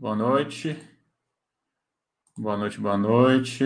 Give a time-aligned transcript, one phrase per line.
[0.00, 0.78] Boa noite.
[2.34, 3.62] Boa noite, boa noite.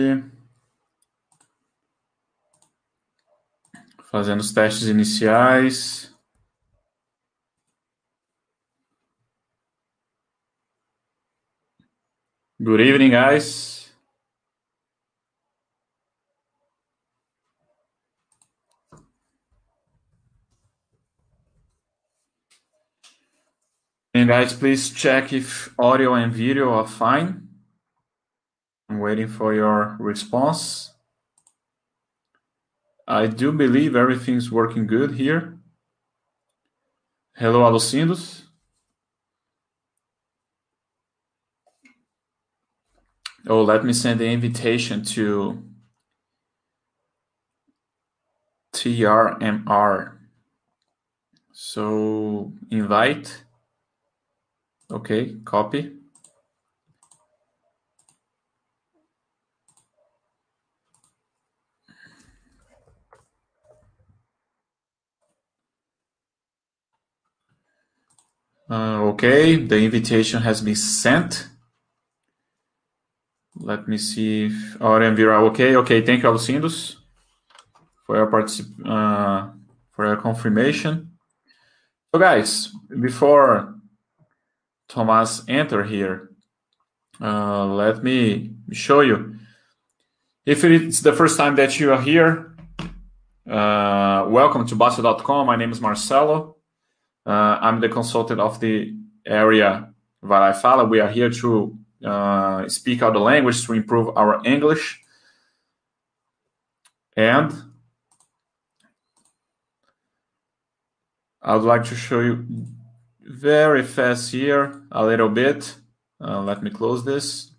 [4.11, 6.13] Fazendo os testes iniciais.
[12.59, 13.74] Good evening, guys.
[24.23, 27.49] Guys, please check if audio and video are fine.
[28.87, 30.93] I'm waiting for your response.
[33.05, 35.57] I do believe everything's working good here.
[37.35, 38.43] Hello, Alucindos.
[43.47, 45.61] Oh, let me send the invitation to
[48.73, 50.13] TRMR.
[51.51, 53.44] So invite.
[54.91, 55.91] Okay, copy.
[68.69, 71.47] Uh, okay, the invitation has been sent.
[73.55, 74.81] Let me see if
[75.15, 75.75] video okay.
[75.75, 76.95] Okay, thank you, Alucindos,
[78.05, 79.51] for your particip uh,
[79.91, 81.11] for your confirmation.
[82.11, 83.74] So, guys, before
[84.87, 86.31] Thomas enter here,
[87.21, 89.35] uh, let me show you.
[90.45, 92.55] If it's the first time that you are here,
[93.49, 95.47] uh, welcome to Bastter.com.
[95.47, 96.57] My name is Marcelo.
[97.25, 98.93] Uh, I'm the consultant of the
[99.25, 99.91] area
[100.23, 100.85] Lá e Fala.
[100.85, 105.01] We are here to uh, speak out the language to improve our English.
[107.17, 107.51] And
[111.41, 112.45] I would like to show you
[113.25, 115.75] very fast here a little bit.
[116.21, 117.51] Uh, let me close this.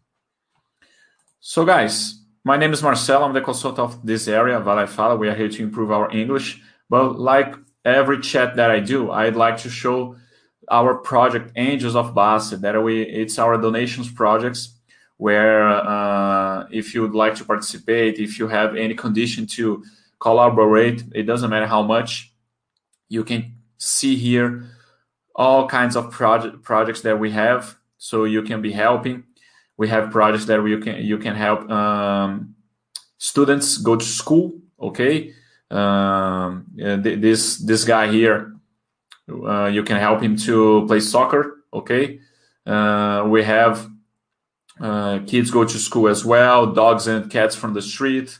[1.40, 3.24] So, guys, my name is Marcel.
[3.24, 5.16] I'm the consultant of this area, e Fala.
[5.16, 6.62] We are here to improve our English.
[6.88, 7.54] But like
[7.84, 10.16] every chat that I do, I'd like to show
[10.70, 12.60] our project Angels of Bastter.
[12.60, 14.78] That we it's our donations projects
[15.16, 19.82] where uh, if you would like to participate, if you have any condition to
[20.20, 22.32] collaborate, it doesn't matter how much,
[23.08, 24.75] you can see here
[25.36, 29.24] all kinds of project projects that we have, so you can be helping.
[29.76, 32.56] We have projects that you can you can help um,
[33.18, 34.58] students go to school.
[34.80, 35.34] Okay,
[35.70, 38.54] um, this this guy here,
[39.28, 41.58] uh, you can help him to play soccer.
[41.72, 42.20] Okay,
[42.66, 43.88] uh, we have
[44.80, 48.38] uh, kids go to school as well, dogs and cats from the street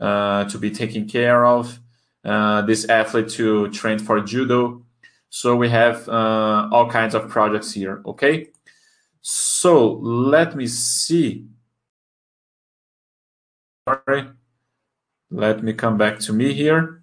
[0.00, 1.78] uh, to be taken care of.
[2.24, 4.82] Uh, this athlete to train for judo.
[5.30, 8.02] So we have uh, all kinds of projects here.
[8.06, 8.48] Okay,
[9.20, 11.46] so let me see.
[13.88, 14.28] Sorry.
[15.30, 17.02] Let me come back to me here.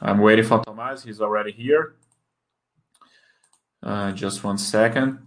[0.00, 1.04] I'm waiting for Thomas.
[1.04, 1.94] He's already here.
[3.82, 5.26] Uh, just one second.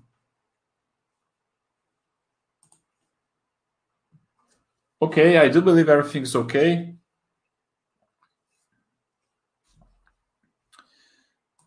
[5.01, 6.95] Okay, I do believe everything's okay.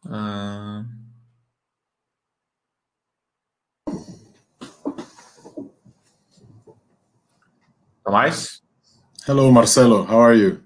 [0.08, 0.82] Uh,
[8.04, 8.60] Tomás?
[9.26, 10.04] Hello, Marcelo.
[10.04, 10.62] How are you?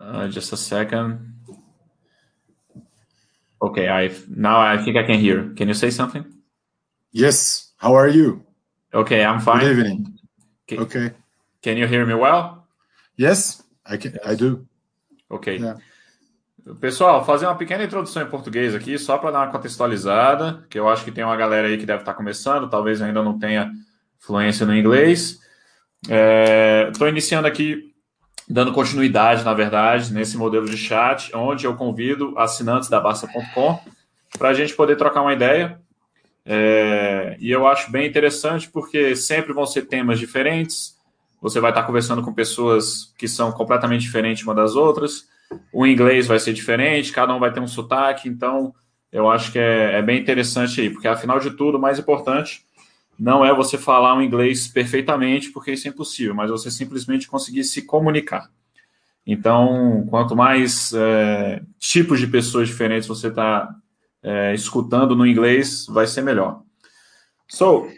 [0.00, 1.34] Uh, just a second.
[3.60, 5.52] Okay, I now I think I can hear.
[5.56, 6.24] Can you say something?
[7.10, 7.72] Yes.
[7.76, 8.44] How are you?
[8.94, 9.60] Okay, I'm fine.
[9.60, 10.18] Good evening.
[10.66, 11.10] Can, Okay.
[11.62, 12.66] can you hear me well?
[13.16, 14.18] Yes, I can.
[14.24, 14.66] I do.
[15.30, 15.58] Ok.
[15.58, 15.76] Yeah.
[16.80, 20.88] Pessoal, fazer uma pequena introdução em português aqui, só para dar uma contextualizada, que eu
[20.88, 23.70] acho que tem uma galera aí que deve estar começando, talvez ainda não tenha
[24.18, 25.38] fluência no inglês.
[26.92, 27.94] Estou iniciando aqui,
[28.48, 33.80] dando continuidade, na verdade, nesse modelo de chat, onde eu convido assinantes da Basta.com
[34.38, 35.80] para a gente poder trocar uma ideia.
[36.44, 40.96] É, e eu acho bem interessante porque sempre vão ser temas diferentes.
[41.40, 45.26] Você vai estar conversando com pessoas que são completamente diferentes uma das outras.
[45.72, 48.28] O inglês vai ser diferente, cada um vai ter um sotaque.
[48.28, 48.74] Então,
[49.10, 52.64] eu acho que é, é bem interessante aí, porque afinal de tudo, o mais importante
[53.18, 57.64] não é você falar um inglês perfeitamente, porque isso é impossível, mas você simplesmente conseguir
[57.64, 58.48] se comunicar.
[59.26, 63.68] Então, quanto mais é, tipos de pessoas diferentes você está
[64.22, 66.62] é, escutando no inglês, vai ser melhor.
[67.48, 67.88] So,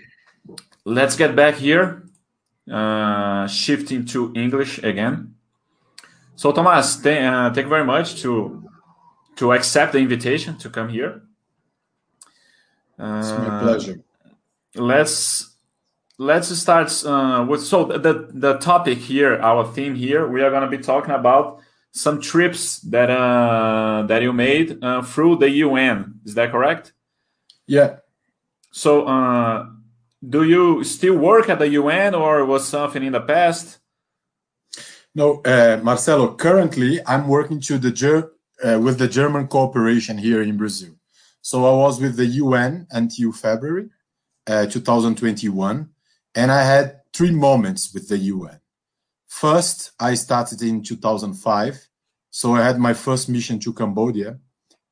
[0.84, 2.02] let's get back here,
[2.68, 5.28] uh, shifting to English again.
[6.40, 8.64] So, Thomas, th uh, thank you very much to
[9.36, 11.12] to accept the invitation to come here.
[12.98, 13.96] It's my Uh, pleasure.
[14.74, 15.16] let's
[16.16, 18.14] let's start uh, with so the
[18.44, 20.22] the topic here, our theme here.
[20.34, 21.44] We are going to be talking about
[21.92, 25.96] some trips that uh, that you made uh, through the UN.
[26.24, 26.94] Is that correct?
[27.66, 27.90] Yeah.
[28.72, 29.66] So, uh,
[30.36, 33.80] do you still work at the UN, or was something in the past?
[35.14, 36.34] No, uh, Marcelo.
[36.34, 38.30] Currently, I'm working to the Ger-
[38.64, 40.94] uh, with the German cooperation here in Brazil.
[41.42, 43.88] So I was with the UN until February
[44.46, 45.88] uh, 2021,
[46.34, 48.60] and I had three moments with the UN.
[49.26, 51.88] First, I started in 2005.
[52.30, 54.38] So I had my first mission to Cambodia,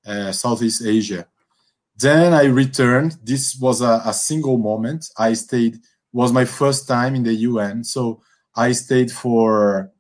[0.07, 1.27] uh, Southeast Asia.
[1.97, 3.17] Then I returned.
[3.23, 5.09] This was a, a, single moment.
[5.19, 5.79] I stayed,
[6.13, 7.85] was my first time in the UN.
[7.85, 8.23] So
[8.57, 9.93] I stayed for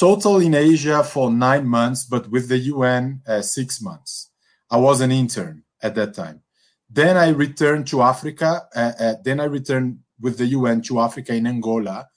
[0.00, 4.30] total in Asia for nine months, but with the UN, uh, six months.
[4.70, 6.40] I was an intern at that time.
[6.88, 8.62] Then I returned to Africa.
[8.74, 12.08] Uh, uh, then I returned with the UN to Africa in Angola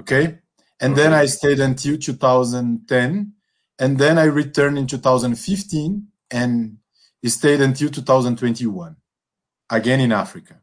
[0.00, 0.38] Okay.
[0.80, 3.32] And then I stayed until 2010.
[3.78, 6.78] And then I returned in 2015 and
[7.24, 8.96] stayed until 2021,
[9.70, 10.60] again in Africa.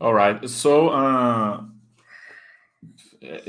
[0.00, 0.48] All right.
[0.48, 1.62] So, uh,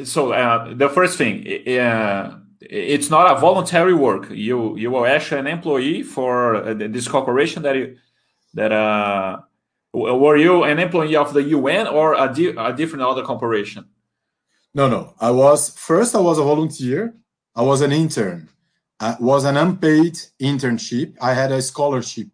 [0.04, 4.30] so uh, the first thing, uh, it's not a voluntary work.
[4.32, 7.98] You you were actually an employee for uh, this corporation that you
[8.54, 9.40] that uh
[9.94, 13.86] were you an employee of the UN or a, di a different other corporation?
[14.74, 15.14] No, no.
[15.20, 16.16] I was first.
[16.16, 17.16] I was a volunteer.
[17.56, 18.50] I was an intern.
[19.00, 21.16] I was an unpaid internship.
[21.22, 22.28] I had a scholarship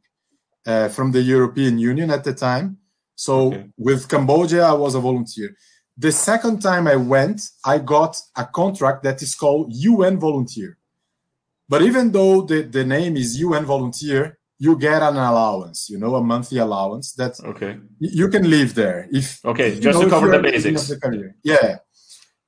[0.65, 2.77] uh, from the European Union at the time.
[3.15, 3.65] So okay.
[3.77, 5.55] with Cambodia, I was a volunteer.
[5.97, 10.77] The second time I went, I got a contract that is called UN volunteer.
[11.67, 16.15] But even though the, the name is UN volunteer, you get an allowance, you know,
[16.15, 17.77] a monthly allowance that okay.
[17.99, 20.87] you can live there if okay, just know, to cover the basics.
[20.87, 21.77] The yeah.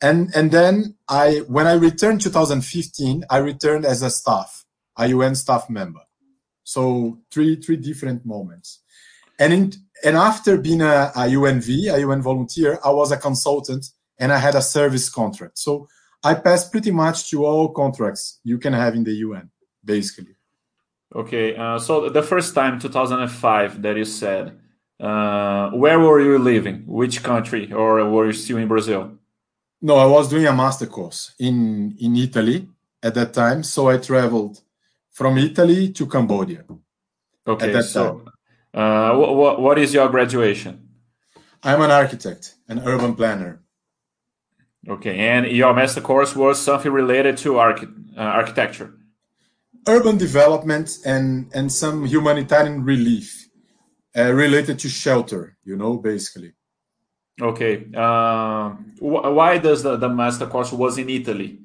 [0.02, 4.66] And and then I when I returned 2015, I returned as a staff,
[4.98, 6.02] a UN staff member.
[6.64, 8.84] So three three different moments.
[9.40, 9.74] And in
[10.04, 13.90] and after being a, a UNV, a UN volunteer, I was a consultant
[14.20, 15.58] and I had a service contract.
[15.58, 15.88] So
[16.24, 19.50] I passed pretty much to all contracts you can have in the UN,
[19.84, 20.36] basically.
[21.16, 24.60] Okay, uh, so the first time, 2005, that you said,
[25.00, 26.84] uh, where were you living?
[26.86, 29.12] Which country, or were you still in Brazil?
[29.82, 32.68] No, I was doing a master course in in Italy
[33.04, 33.64] at that time.
[33.64, 34.62] So I traveled
[35.12, 36.66] from Italy to Cambodia.
[37.48, 38.26] Okay, so
[38.74, 40.90] uh, what, what is your graduation?
[41.64, 43.62] I'm an architect, an urban planner.
[44.88, 48.94] Okay, and your master course was something related to archi- uh, architecture
[49.88, 53.50] urban development and and some humanitarian relief
[54.18, 56.54] uh, related to shelter you know basically
[57.42, 61.60] okay uh, wh why does the, the master course was in italy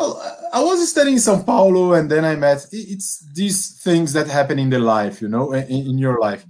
[0.00, 4.26] well i was studying in sao paulo and then i met it's these things that
[4.26, 6.44] happen in the life you know in, in your life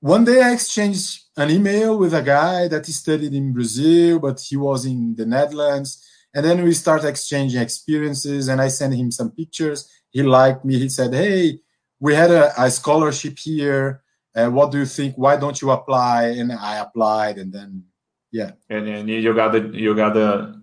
[0.00, 4.40] one day i exchanged an email with a guy that he studied in brazil but
[4.40, 6.04] he was in the netherlands
[6.34, 9.88] and then we start exchanging experiences, and I sent him some pictures.
[10.10, 10.78] He liked me.
[10.78, 11.60] He said, "Hey,
[12.00, 14.02] we had a, a scholarship here.
[14.34, 15.14] Uh, what do you think?
[15.14, 17.84] Why don't you apply?" And I applied, and then
[18.32, 18.50] yeah.
[18.68, 20.60] And then you got the you got the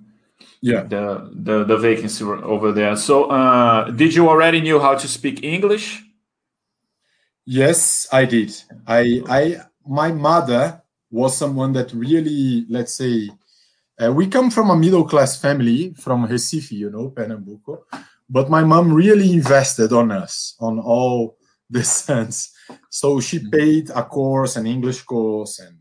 [0.62, 2.96] yeah the the, the vacancy over there.
[2.96, 6.04] So, uh, did you already knew how to speak English?
[7.46, 8.54] Yes, I did.
[8.88, 13.30] I I my mother was someone that really, let's say,
[14.02, 17.86] uh, we come from a middle class family from Recife, you know, Pernambuco.
[18.30, 21.38] But my mom really invested on us, on all
[21.70, 22.54] the sense
[22.90, 25.81] So she paid a course, an English course, and and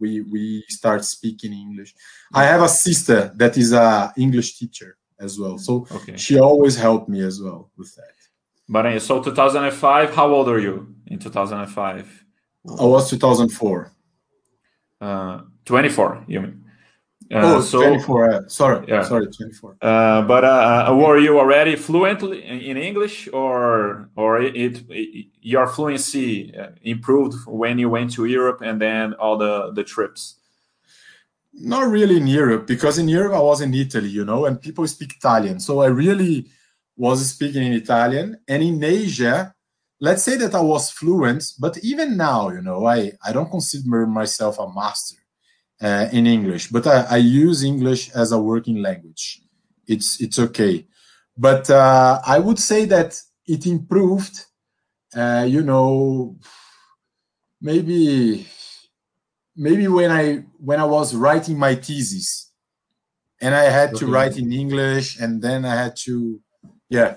[0.00, 1.94] we we start speaking English.
[2.32, 6.16] I have a sister that is a English teacher as well, so okay.
[6.16, 8.14] she always helped me as well with that.
[8.68, 12.24] But so 2005, how old are you in 2005?
[12.78, 13.92] I was 2004.
[15.00, 16.57] Uh, 24, you mean?
[17.30, 18.30] Uh, oh, so, 24.
[18.30, 19.02] Uh, sorry, yeah.
[19.02, 19.76] sorry, 24.
[19.82, 25.66] Uh, but uh, uh, were you already fluently in English, or or it, it, your
[25.66, 30.36] fluency uh, improved when you went to Europe and then all the the trips?
[31.52, 34.86] Not really in Europe, because in Europe I was in Italy, you know, and people
[34.86, 36.46] speak Italian, so I really
[36.96, 38.38] was speaking in Italian.
[38.48, 39.54] And in Asia,
[40.00, 44.06] let's say that I was fluent, but even now, you know, I I don't consider
[44.06, 45.18] myself a master
[45.80, 49.42] uh, in English, but I, I, use English as a working language.
[49.86, 50.86] It's it's okay.
[51.36, 54.44] but uh, I would say that it improved.
[55.14, 56.36] Uh, you know,
[57.60, 58.46] maybe
[59.56, 62.50] maybe when I when I was writing my thesis,
[63.40, 66.40] and I had to write in English, and then I had to,
[66.90, 67.14] yeah.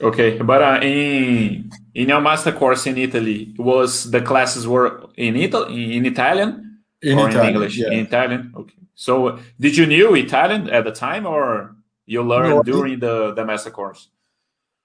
[0.00, 5.34] Okay, but uh, in in your master course in Italy, was the classes were in
[5.34, 6.67] Italy in Italian
[7.02, 7.76] in or Italian, in English?
[7.78, 7.90] yeah.
[7.90, 8.52] In Italian.
[8.56, 8.74] Okay.
[8.94, 11.76] So, did you knew Italian at the time, or
[12.06, 14.08] you learned No, during the the master course?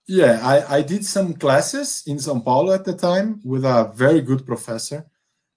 [0.05, 4.21] Yeah, I, I did some classes in Sao Paulo at the time with a very
[4.21, 5.05] good professor.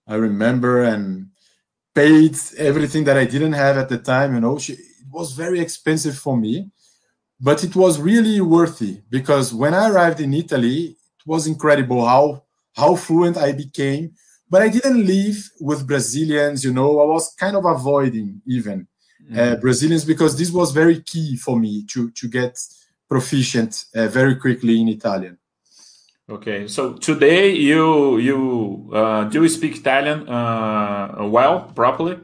[0.07, 1.31] I remember and
[1.95, 4.35] paid everything that I didn't have at the time.
[4.35, 6.71] You know, she, it was very expensive for me,
[7.41, 12.45] but it was really worthy because when I arrived in Italy, it was incredible how
[12.77, 14.13] how fluent I became.
[14.49, 16.65] But I didn't live with Brazilians.
[16.65, 18.87] You know, I was kind of avoiding even
[19.37, 22.59] uh, Brazilians because this was very key for me to to get
[23.09, 25.39] proficient uh, very quickly in Italian.
[26.29, 32.19] Okay, so today you you uh, do you speak Italian uh, well properly?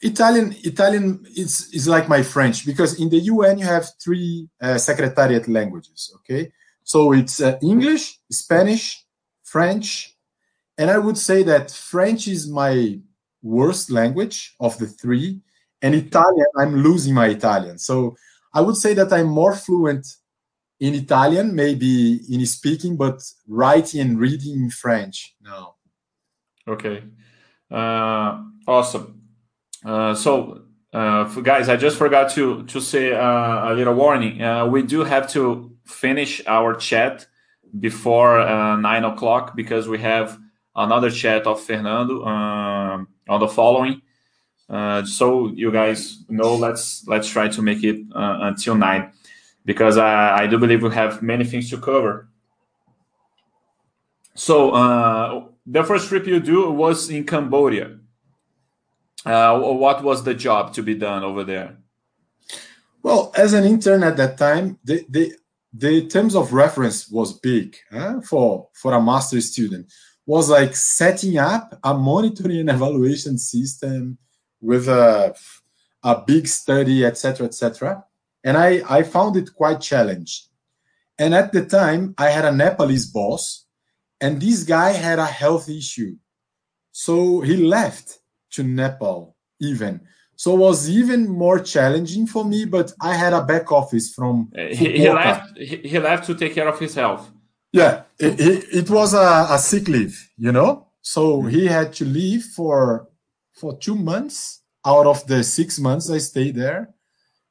[0.00, 4.78] Italian Italian is is like my French because in the UN you have three uh,
[4.78, 6.12] secretariat languages.
[6.16, 9.04] Okay, so it's uh, English, Spanish,
[9.44, 10.17] French,
[10.78, 13.00] and I would say that French is my
[13.42, 15.40] worst language of the three,
[15.82, 17.78] and Italian I'm losing my Italian.
[17.78, 18.16] So
[18.54, 20.06] I would say that I'm more fluent
[20.80, 25.34] in Italian, maybe in speaking, but writing and reading in French.
[25.42, 25.74] No.
[26.66, 27.02] Okay,
[27.70, 29.22] uh, awesome.
[29.84, 34.42] Uh, so, uh, guys, I just forgot to to say uh, a little warning.
[34.42, 37.26] Uh, we do have to finish our chat
[37.80, 40.38] before uh, nine o'clock because we have
[40.78, 44.02] another chat of Fernando um, on the following.
[44.68, 49.12] Uh, so you guys know, let's let's try to make it until nine
[49.64, 52.28] because I, I do believe we have many things to cover.
[54.34, 57.98] So the first trip you do was in Cambodia.
[59.24, 61.76] Uh, what was the job to be done over there?
[63.02, 65.32] Well, as an intern at that time, the the,
[65.72, 68.20] the terms of reference was big huh?
[68.22, 69.92] for for a master student.
[70.28, 74.18] Was like setting up a monitoring and evaluation system
[74.60, 75.34] with a
[76.02, 78.04] a big study, etc., etc.
[78.44, 80.44] And I I found it quite challenging.
[81.18, 83.66] And at the time, I had a Nepalese boss,
[84.20, 86.16] and this guy had a health issue,
[86.92, 88.18] so he left
[88.52, 90.00] to Nepal even.
[90.36, 94.52] So it was even more challenging for me, but I had a back office from
[94.54, 97.28] he, he left he, he, left to take care of his health.
[97.72, 100.88] Yeah, it, it, it was a, a, sick leave, you know.
[101.02, 101.48] So mm-hmm.
[101.48, 103.08] he had to leave for
[103.52, 106.94] for two months out of the six months I stayed there,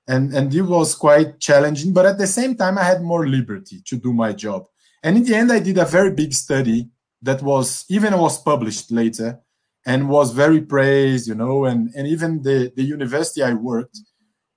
[0.08, 1.94] and and it was quite challenging.
[1.94, 4.68] But at the same time, I had more liberty to do my job.
[5.04, 6.90] And in the end, I did a very big study
[7.22, 9.40] that was even was published later
[9.86, 13.98] and was very praised, you know, and, and even the, the university I worked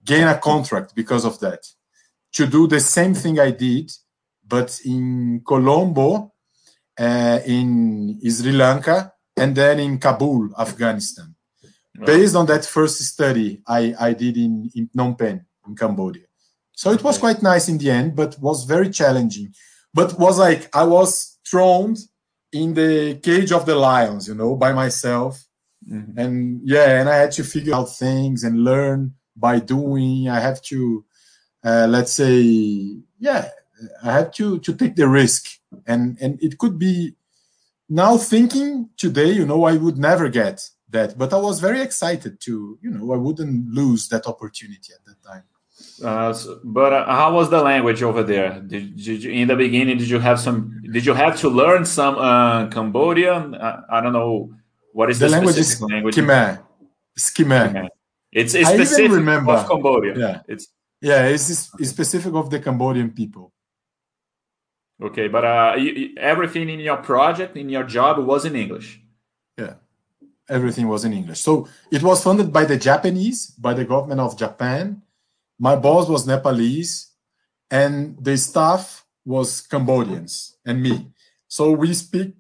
[0.05, 1.65] gained a contract because of that
[2.33, 3.93] to do the same thing I did,
[4.55, 6.09] but in Colombo,
[6.99, 11.35] uh, in Sri Lanka, and then in Kabul, Afghanistan.
[11.97, 12.07] Right.
[12.07, 16.27] Based on that first study I, I did in, in Phnom Penh, in Cambodia.
[16.73, 19.55] So it was quite nice in the end, but was very challenging.
[19.93, 21.97] But was like I was thrown
[22.53, 25.33] in the cage of the lions, you know, by myself.
[25.89, 26.17] Mhm.
[26.17, 30.29] And yeah, and I had to figure out things and learn by doing.
[30.29, 31.05] I have to,
[31.69, 32.37] uh, let's say,
[33.19, 33.45] yeah,
[34.03, 35.47] I had to to take the risk,
[35.87, 37.15] and and it could be.
[37.93, 40.57] Now thinking today, you know, I would never get
[40.91, 45.05] that, but I was very excited to, you know, I wouldn't lose that opportunity at
[45.07, 45.43] that time.
[46.05, 48.61] Uh, so- but uh, how was the language over there?
[48.61, 49.99] Did, did you, in the beginning?
[49.99, 50.81] Did you have some?
[50.93, 53.57] Did you have to learn some uh, Cambodian?
[53.57, 54.55] Uh, I don't know
[54.93, 56.15] what is the, The language is language.
[56.15, 56.63] Khmer.
[57.17, 57.73] It's Khmer.
[57.73, 57.89] Khmer.
[58.31, 60.15] It's, I it's even remember- of Cambodia.
[60.17, 60.41] Yeah.
[60.47, 60.69] It's
[61.01, 63.53] Yeah, it's, it's specific of the Cambodian people.
[65.03, 69.01] Okay, but uh, you, everything in your project, in your job, was in English.
[69.57, 69.75] Yeah,
[70.49, 71.41] everything was in English.
[71.41, 75.03] So it was funded by the Japanese, by the government of Japan.
[75.59, 77.09] My boss was Nepalese,
[77.71, 81.11] and the staff was Cambodians and me.
[81.49, 82.35] So we speak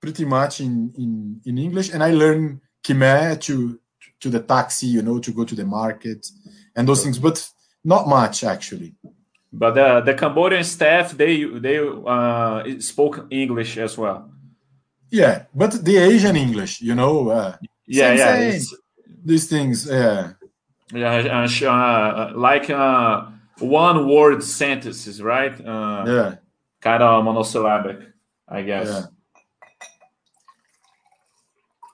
[0.00, 3.80] pretty much in, in, in English, and I learned Khmer to
[4.20, 6.26] to the taxi, you know, to go to the market
[6.74, 7.46] and those things, but
[7.84, 8.94] not much actually.
[9.56, 14.30] But the, the Cambodian staff, they they uh, spoke English as well.
[15.10, 17.56] Yeah, but the Asian English, you know, uh,
[17.86, 18.58] Yeah, yeah.
[19.24, 19.86] these things.
[19.86, 20.32] Yeah,
[20.92, 23.26] Yeah, uh, uh, like uh,
[23.60, 25.54] one word sentences, right?
[25.60, 26.34] Uh, yeah.
[26.80, 27.98] Kind of monosyllabic,
[28.48, 28.88] I guess.
[28.88, 29.06] Yeah.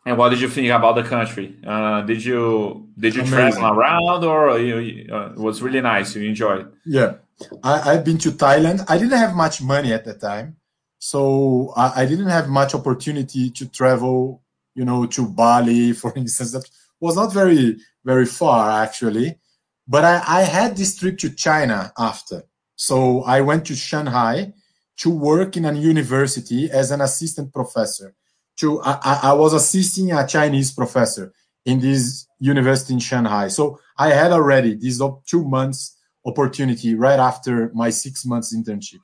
[0.06, 1.56] And what did you think about the country?
[1.64, 3.60] Uh, did you did you Amazing.
[3.60, 6.16] travel around, or you, uh, it was really nice?
[6.16, 6.72] You enjoyed?
[6.86, 7.19] Yeah,
[7.62, 8.84] I, have been to Thailand.
[8.88, 10.56] I didn't have much money at the time,
[10.98, 14.42] so I, I, didn't have much opportunity to travel.
[14.74, 16.68] You know, to Bali, for instance, that
[17.00, 19.38] was not very very far actually.
[19.86, 22.44] But I, I had this trip to China after,
[22.76, 24.52] so I went to Shanghai
[24.98, 28.14] to work in a university as an assistant professor
[28.60, 31.32] to I, I was assisting a Chinese professor
[31.64, 33.48] in this university in Shanghai.
[33.48, 39.00] So I had already these two months opportunity right after my six months internship.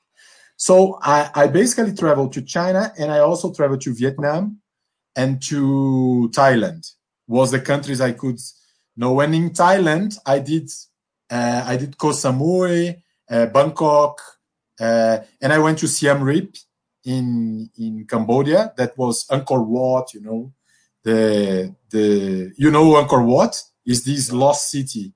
[0.56, 4.60] So I, I basically traveled to China and I also traveled to Vietnam
[5.14, 6.90] and to Thailand.
[7.28, 8.38] Was the countries I could
[8.96, 9.12] know.
[9.14, 10.70] When in Thailand, I did
[11.30, 14.20] uh, I did Koh Samui, uh, Bangkok,
[14.80, 16.54] uh, and I went to Siem Reap
[17.04, 18.72] in in Cambodia.
[18.76, 20.52] That was Angkor Wat, you know,
[21.02, 24.04] the the you know Angkor Wat is?
[24.04, 25.12] This lost city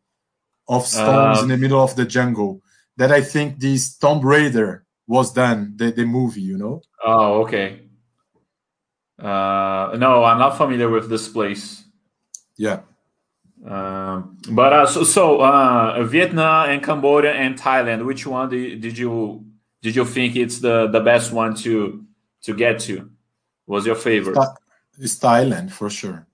[0.70, 2.62] of stones uh, in the middle of the jungle
[2.96, 6.80] that I think this Tomb Raider was done the the movie, you know.
[7.04, 7.82] Oh, okay.
[9.18, 11.84] Uh, no, I'm not familiar with this place.
[12.56, 12.80] Yeah.
[13.66, 18.96] Uh, but uh, so, so uh, Vietnam and Cambodia and Thailand, which one did, did
[18.96, 19.44] you
[19.82, 22.04] did you think it's the the best one to
[22.44, 23.10] to get to?
[23.66, 24.38] Was your favorite?
[24.98, 26.26] It's Thailand for sure.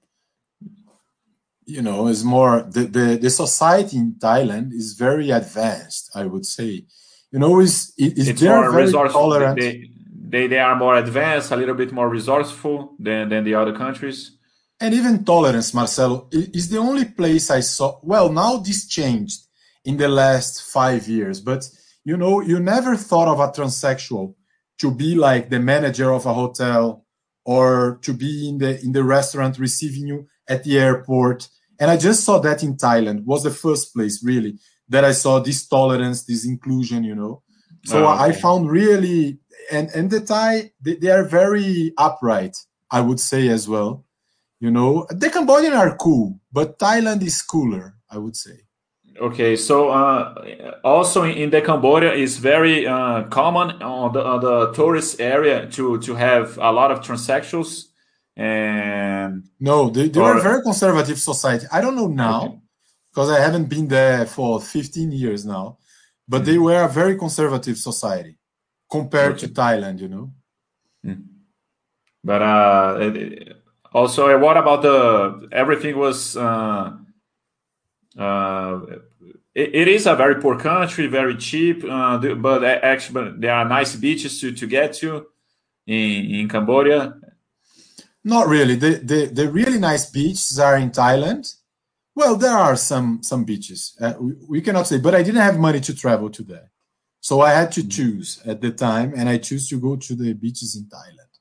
[1.66, 6.10] You know, it's more the, the, the society in Thailand is very advanced.
[6.14, 6.84] I would say,
[7.32, 9.58] you know, is it's, it's more very tolerant.
[9.58, 9.90] They,
[10.28, 14.38] they they are more advanced, a little bit more resourceful than than the other countries.
[14.78, 17.98] And even tolerance, Marcelo, is the only place I saw.
[18.02, 19.40] Well, now this changed
[19.84, 21.68] in the last five years, but
[22.04, 24.34] you know, you never thought of a transsexual
[24.78, 27.04] to be like the manager of a hotel
[27.44, 31.48] or to be in the in the restaurant receiving you at the airport.
[31.78, 34.58] And I just saw that in Thailand was the first place really
[34.88, 37.42] that I saw this tolerance, this inclusion, you know.
[37.84, 38.24] So oh, okay.
[38.24, 39.38] I found really
[39.70, 42.56] and and the Thai they, they are very upright,
[42.90, 44.04] I would say as well.
[44.60, 48.66] You know, the Cambodian are cool, but Thailand is cooler, I would say.
[49.20, 54.72] Okay, so uh, also in the Cambodia is very uh, common on the, on the,
[54.72, 57.86] tourist area to to have a lot of transsexuals
[58.36, 61.66] and no, they, they or, were a very conservative society.
[61.72, 62.60] I don't know now
[63.10, 63.40] because okay.
[63.40, 65.78] I haven't been there for 15 years now,
[66.28, 66.44] but mm.
[66.44, 68.36] they were a very conservative society
[68.90, 69.46] compared okay.
[69.46, 70.32] to Thailand, you know.
[71.04, 71.24] Mm.
[72.22, 73.54] But uh,
[73.92, 76.36] also, what about the everything was.
[76.36, 76.96] Uh,
[78.18, 78.80] uh,
[79.54, 83.96] it, it is a very poor country, very cheap, uh, but actually there are nice
[83.96, 85.26] beaches to, to get to
[85.86, 87.14] in, in Cambodia.
[88.26, 88.74] Not really.
[88.74, 91.54] The, the, the really nice beaches are in Thailand.
[92.12, 93.96] Well, there are some some beaches.
[94.00, 96.72] Uh, we, we, cannot say, but I didn't have money to travel to there,
[97.20, 97.90] so I had to mm-hmm.
[97.90, 101.32] choose at the time, and I choose to go to the beaches in Thailand,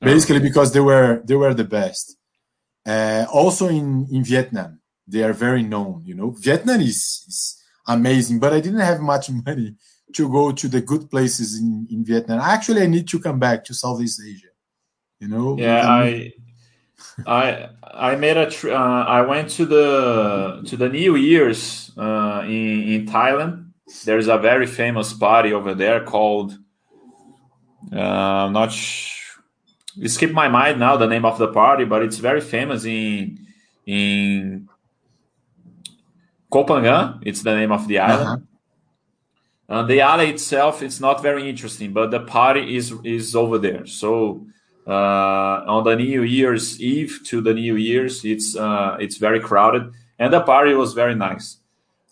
[0.00, 0.48] basically okay.
[0.48, 2.16] because they were they were the best.
[2.84, 6.02] Uh, also in in Vietnam, they are very known.
[6.04, 9.76] You know, Vietnam is, is amazing, but I didn't have much money
[10.14, 12.40] to go to the good places in, in Vietnam.
[12.40, 14.51] Actually, I need to come back to Southeast Asia.
[15.22, 15.56] You know.
[15.56, 16.32] Yeah, I,
[17.24, 18.50] I, I made a.
[18.50, 23.70] Tr- uh, I went to the to the New Year's uh, in in Thailand.
[24.04, 26.58] There's a very famous party over there called.
[27.92, 28.72] Uh, not.
[28.72, 29.38] Sh-
[30.00, 33.46] it skipped my mind now the name of the party, but it's very famous in
[33.86, 34.68] in
[36.50, 38.42] Koh Phangan, it's the name of the island.
[39.68, 39.76] Uh-huh.
[39.76, 43.86] Uh, the island itself it's not very interesting, but the party is is over there.
[43.86, 44.46] So
[44.90, 50.32] on the New Year's Eve to the New Year's, it's uh, it's very crowded, and
[50.32, 51.58] the party was very nice.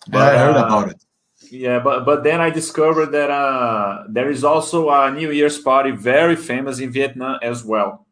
[0.09, 1.03] But, I heard uh, about it.
[1.51, 5.91] Yeah, but but then I discovered that uh, there is also a New Year's party
[5.91, 8.05] very famous in Vietnam as well.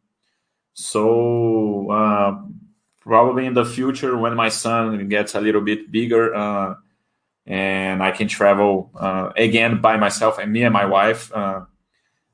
[0.74, 2.42] So uh,
[3.00, 6.74] probably in the future when my son gets a little bit bigger uh,
[7.46, 11.32] and I can travel uh, again by myself and me and my wife.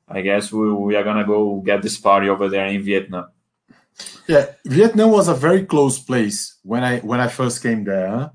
[0.07, 3.27] I guess we, we are gonna go get this party over there in Vietnam.
[4.27, 8.07] Yeah, Vietnam was a very close place when I when I first came there.
[8.09, 8.29] Huh?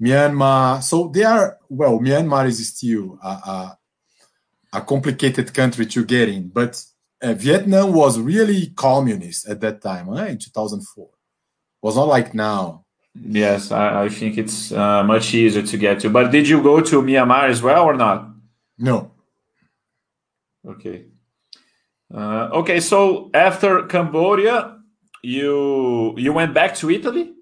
[0.00, 1.98] Myanmar, so they are well.
[1.98, 3.78] Myanmar is still a, a,
[4.74, 6.82] a complicated country to get in, but
[7.20, 10.26] uh, Vietnam was really communist at that time, huh?
[10.26, 11.08] in 2004
[11.82, 12.84] was not like now.
[13.14, 16.10] Yes, I, I think it's uh, much easier to get to.
[16.10, 18.28] But did you go to Myanmar as well or not?
[18.78, 19.10] No.
[20.66, 21.06] Okay.
[22.12, 24.78] Uh, okay, so after Cambodia,
[25.22, 27.34] you you went back to Italy.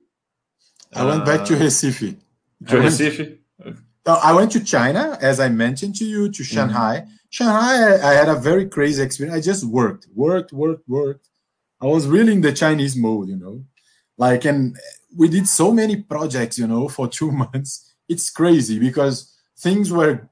[0.94, 2.16] I went back to Uh, Recife.
[2.68, 3.38] To I went- Recife.
[4.06, 7.06] Uh, I went to China, as I mentioned to you, to Shanghai.
[7.28, 9.36] Shanghai, I, I had a very crazy experience.
[9.36, 11.28] I just worked, worked, worked, worked.
[11.80, 13.64] I was really in the Chinese mode, you know.
[14.16, 14.76] Like, and
[15.14, 17.94] we did so many projects, you know, for two months.
[18.08, 20.28] It's crazy because things were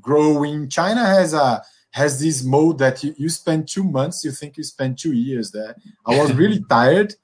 [0.00, 0.68] growing.
[0.68, 1.62] China has a
[1.94, 5.52] has this mode that you, you spend two months, you think you spend two years
[5.52, 5.76] there.
[6.04, 7.14] I was really tired.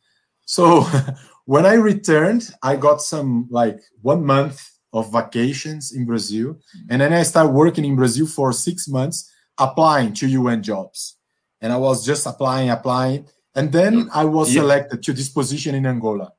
[0.47, 0.87] So
[1.45, 6.57] when I returned, I got some like one month of vacations in Brazil.
[6.89, 9.29] And then I started working in Brazil for six months,
[9.59, 11.17] applying to UN jobs.
[11.61, 13.27] And I was just applying, applying.
[13.57, 16.31] And then I was You- selected to this position in Angola.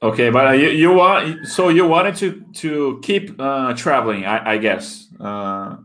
[0.00, 4.52] Okay, but uh, you, you want so you wanted to to keep uh, traveling, I,
[4.52, 5.06] I guess.
[5.20, 5.78] Uh,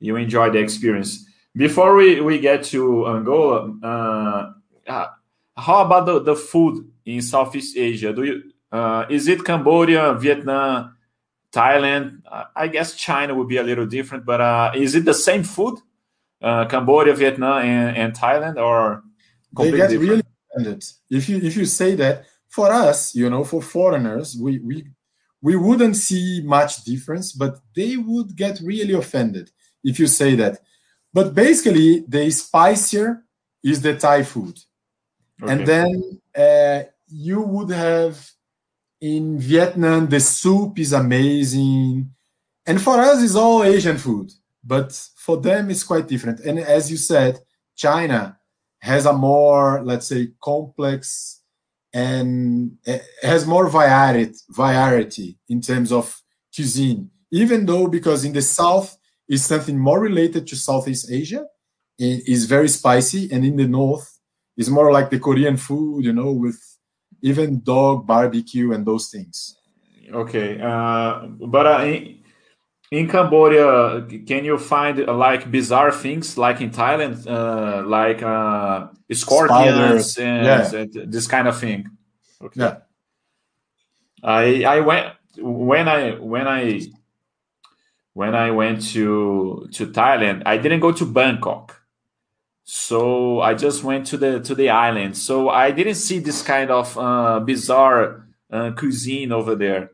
[0.00, 1.24] you enjoyed the experience.
[1.54, 4.52] Before we, we get to Angola, uh,
[4.86, 5.06] uh,
[5.56, 8.12] how about the, the food in Southeast Asia?
[8.12, 10.96] Do you uh, is it Cambodia, Vietnam,
[11.52, 12.22] Thailand?
[12.54, 15.78] I guess China would be a little different, but uh, is it the same food?
[16.40, 19.02] Uh, Cambodia, Vietnam, and, and Thailand, or
[19.58, 20.10] They get different?
[20.10, 20.22] really
[20.54, 20.84] offended.
[21.10, 24.86] If you if you say that for us, you know, for foreigners, we we
[25.42, 29.50] we wouldn't see much difference, but they would get really offended
[29.82, 30.60] if you say that.
[31.12, 33.24] But basically, the spicier
[33.62, 34.58] is the Thai food.
[35.42, 35.52] Okay.
[35.52, 38.30] And then uh, you would have
[39.00, 42.10] in Vietnam, the soup is amazing.
[42.66, 44.30] And for us, it's all Asian food.
[44.62, 46.40] But for them, it's quite different.
[46.40, 47.40] And as you said,
[47.74, 48.38] China
[48.78, 51.40] has a more, let's say, complex
[51.92, 56.20] and uh, has more variety, variety in terms of
[56.54, 57.10] cuisine.
[57.32, 58.96] Even though, because in the south
[59.30, 61.46] is something more related to Southeast Asia,
[61.98, 64.18] it is very spicy, and in the north
[64.56, 66.60] is more like the Korean food, you know, with
[67.22, 69.56] even dog barbecue and those things.
[70.12, 72.18] Okay, uh, but uh, in,
[72.90, 78.88] in Cambodia, can you find uh, like bizarre things like in Thailand, uh, like uh,
[79.12, 80.74] scorpions and, yeah.
[80.74, 81.88] and this kind of thing?
[82.42, 82.60] Okay.
[82.60, 82.76] Yeah.
[84.22, 86.80] I I went when I when I
[88.14, 90.42] when I went to to Thailand.
[90.46, 91.82] I didn't go to Bangkok,
[92.64, 95.16] so I just went to the to the island.
[95.16, 99.90] So I didn't see this kind of uh, bizarre uh, cuisine over there.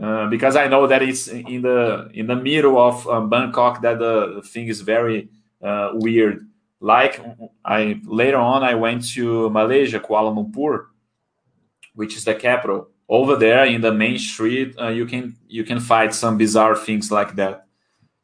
[0.00, 3.98] Uh, because I know that it's in the in the middle of uh, Bangkok that
[3.98, 5.28] the thing is very
[5.62, 6.46] uh, weird.
[6.80, 7.20] Like
[7.62, 10.86] I later on, I went to Malaysia, Kuala Lumpur,
[11.94, 12.88] which is the capital.
[13.12, 17.10] Over there in the main street, uh, you can you can find some bizarre things
[17.10, 17.66] like that.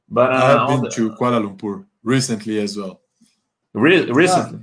[0.09, 3.01] But uh, I have been the- to Kuala Lumpur recently as well.
[3.75, 4.61] re- recently,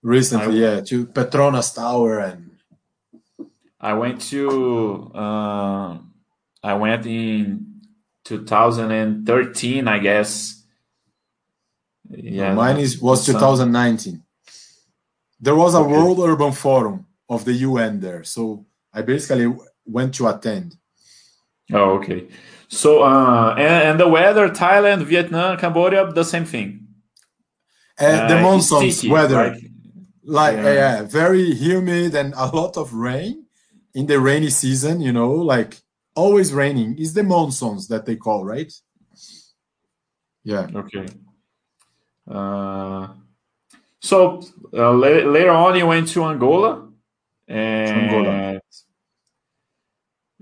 [0.00, 2.50] Recently, I- yeah, to Petronas Tower and
[3.80, 5.98] I went to uh,
[6.62, 7.80] I went in
[8.24, 10.62] 2013, I guess.
[12.10, 14.22] Yeah, mine is was some- 2019.
[15.40, 15.82] There was a.
[15.82, 18.64] World Urban Forum of the UN there, so
[18.98, 19.46] I basically
[19.96, 20.68] went to attend.
[21.72, 22.20] Oh, okay.
[22.68, 26.68] So, uh, and, and the weather, Thailand, Vietnam, Cambodia, the same thing.
[27.98, 29.62] And the Uh, monsoons sticky, weather, like-
[30.40, 30.74] like Yeah.
[30.82, 30.96] yeah.
[31.20, 33.34] very humid and a lot of rain
[33.98, 35.72] in the rainy season you know like
[36.22, 38.72] always raining is the monsoons that they call right
[40.44, 41.06] yeah okay.
[42.36, 43.04] Uh,
[44.00, 44.16] so
[44.74, 46.72] uh, la- later on, you went to Angola,
[47.48, 48.60] and Angola.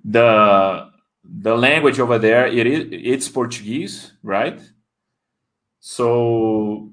[0.06, 0.88] The
[1.24, 4.60] the language over there it is it's Portuguese, right?
[5.80, 6.90] So,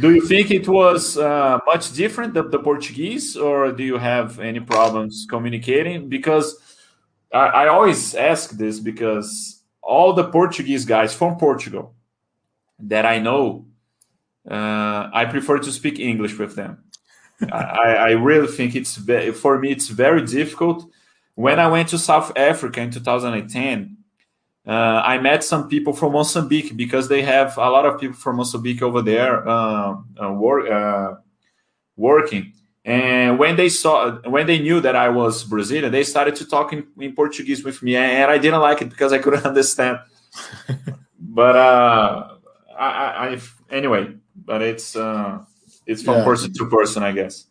[0.00, 4.40] do you think it was uh, much different the, the Portuguese, or do you have
[4.40, 6.08] any problems communicating?
[6.08, 6.56] Because
[7.32, 11.94] I, I always ask this because all the Portuguese guys from Portugal
[12.78, 13.66] that I know,
[14.50, 16.84] uh, I prefer to speak English with them.
[17.52, 18.96] I, I really think it's
[19.40, 20.90] for me it's very difficult.
[21.38, 23.96] When I went to South Africa in 2010,
[24.66, 28.36] uh, I met some people from Mozambique because they have a lot of people from
[28.38, 31.14] Mozambique over there uh, uh, work, uh,
[31.96, 32.54] working.
[32.84, 36.72] And when they saw, when they knew that I was Brazilian, they started to talk
[36.72, 40.00] in, in Portuguese with me, and I didn't like it because I couldn't understand.
[41.20, 42.34] but uh,
[42.76, 45.38] I, I, I, anyway, but it's uh,
[45.86, 46.24] it's from Yeah.
[46.24, 47.47] person to person, I guess.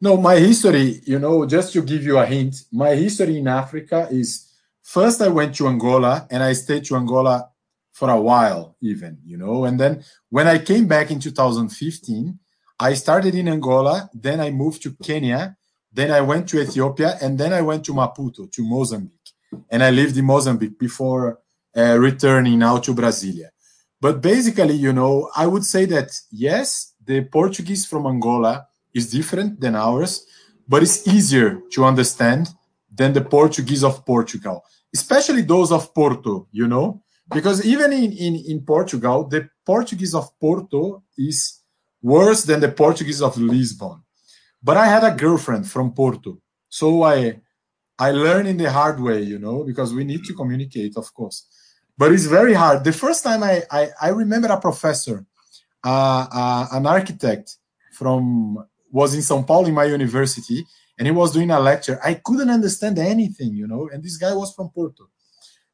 [0.00, 4.06] No, my history, you know, just to give you a hint, my history in Africa
[4.10, 7.48] is first I went to Angola and I stayed to Angola
[7.92, 9.64] for a while, even, you know.
[9.64, 12.38] And then when I came back in 2015,
[12.78, 15.56] I started in Angola, then I moved to Kenya,
[15.90, 19.30] then I went to Ethiopia, and then I went to Maputo, to Mozambique.
[19.70, 21.38] And I lived in Mozambique before
[21.74, 23.48] uh, returning now to Brasilia.
[23.98, 29.60] But basically, you know, I would say that yes, the Portuguese from Angola is different
[29.60, 30.12] than ours,
[30.66, 32.48] but it's easier to understand
[32.98, 37.02] than the Portuguese of Portugal, especially those of Porto, you know,
[37.36, 41.38] because even in, in, in Portugal, the Portuguese of Porto is
[42.00, 44.02] worse than the Portuguese of Lisbon.
[44.62, 47.40] But I had a girlfriend from Porto, so I
[47.98, 51.46] I learned in the hard way, you know, because we need to communicate, of course.
[51.96, 52.84] But it's very hard.
[52.84, 55.26] The first time I I, I remember a professor,
[55.84, 57.46] uh, uh, an architect
[57.98, 58.58] from
[58.90, 60.64] was in São Paulo in my university,
[60.98, 61.98] and he was doing a lecture.
[62.04, 65.08] I couldn't understand anything, you know, and this guy was from Porto.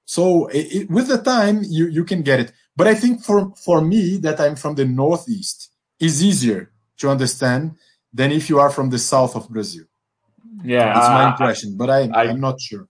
[0.05, 2.53] So it, it, with the time, you you can get it.
[2.77, 5.71] But I think for for me that I'm from the northeast
[6.01, 7.73] is easier to understand
[8.13, 9.85] than if you are from the south of Brazil.
[10.65, 12.87] Yeah, It's my uh, impression, but I, I- I'm not sure.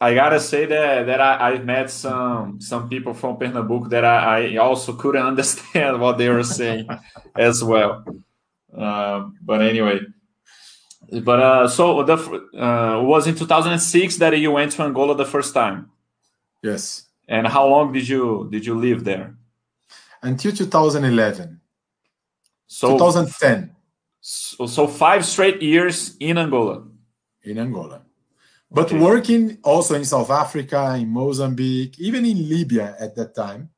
[0.00, 4.54] I gotta say that that I, I've met some some people from Pernambuco that I,
[4.54, 6.88] I also couldn't understand what they were saying
[7.36, 8.04] as well.
[8.76, 10.00] Uh, but anyway,
[11.22, 12.14] but uh, so the
[12.58, 15.90] uh, was in 2006 that you went to Angola the first time.
[16.62, 17.06] Yes.
[17.28, 19.34] And how long did you did you live there?
[20.22, 21.60] Until 2011,
[22.66, 23.70] So 2010
[24.20, 26.82] so, so five straight years in Angola.
[27.42, 28.00] in Angola.
[28.70, 28.98] But Okay.
[28.98, 33.68] working also in South Africa, in Mozambique, even in Libya at that time.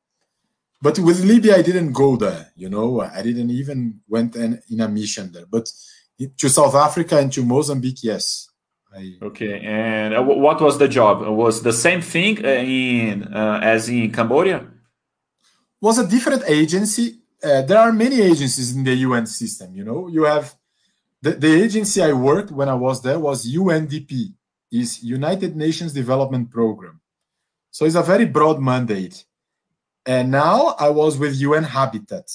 [0.81, 4.81] But with Libya, I didn't go there, you know, I didn't even went in, in
[4.81, 5.45] a mission there.
[5.49, 5.71] But
[6.37, 8.49] to South Africa and to Mozambique, yes.
[8.95, 11.21] I, Okay, and uh, what was the job?
[11.27, 14.65] Was the same thing uh, in uh, as in Cambodia?
[15.81, 17.19] was a different agency.
[17.43, 19.75] Uh, there are many agencies in the UN system.
[19.75, 20.55] You know, you have
[21.21, 24.33] the, the agency I worked when I was there was UNDP,
[24.71, 26.99] is United Nations Development Program.
[27.71, 29.25] So it's a very broad mandate.
[30.07, 32.31] And now I was with UN Habitat.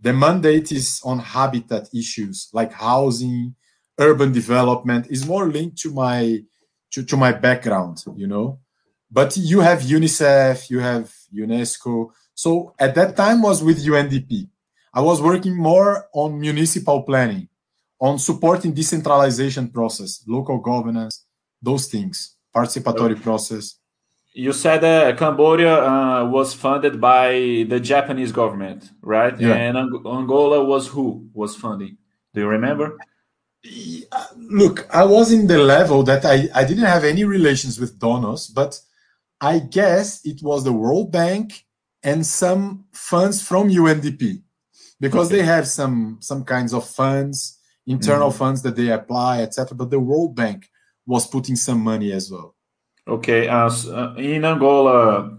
[0.00, 3.54] The mandate is on habitat issues like housing,
[3.98, 5.06] urban development.
[5.08, 6.42] is more linked to my
[6.90, 8.58] to, to my background, you know.
[9.10, 12.10] But you have UNICEF, you have UNESCO.
[12.34, 14.48] So at that time was with UNDP.
[14.92, 17.48] I was working more on municipal planning,
[18.00, 21.24] on supporting decentralization process, local governance,
[21.62, 23.78] those things, participatory process.
[24.36, 29.38] You said that Cambodia uh, was funded by the Japanese government, right?
[29.38, 29.54] Yeah.
[29.54, 31.98] And Ang- Angola was who was funding?
[32.32, 32.98] Do you remember?
[34.36, 38.48] Look, I was in the level that I, I didn't have any relations with donors,
[38.48, 38.80] but
[39.40, 41.64] I guess it was the World Bank
[42.02, 44.42] and some funds from UNDP
[45.00, 45.36] because Okay.
[45.36, 49.76] they have some some kinds of funds, internal funds that they apply, etc.
[49.76, 50.68] But the World Bank
[51.06, 52.54] was putting some money as well.
[53.06, 55.36] Okay, uh, uh, in Angola,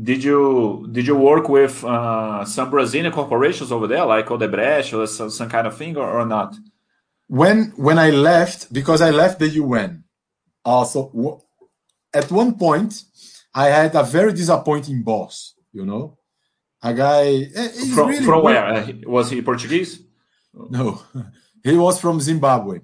[0.00, 5.06] did you did you work with uh, some Brazilian corporations over there, like Odebrecht or
[5.06, 6.54] some, some kind of thing, or, or not?
[7.26, 10.04] when when I left because I left the UN.
[10.64, 11.38] Also, w-
[12.14, 13.02] at one point,
[13.54, 15.54] I had a very disappointing boss.
[15.72, 16.16] You know,
[16.82, 17.26] a guy.
[17.54, 18.64] eh, From, really from where?
[18.64, 20.00] Uh, was he Portuguese?
[20.54, 21.02] No,
[21.64, 22.80] he was from Zimbabwe,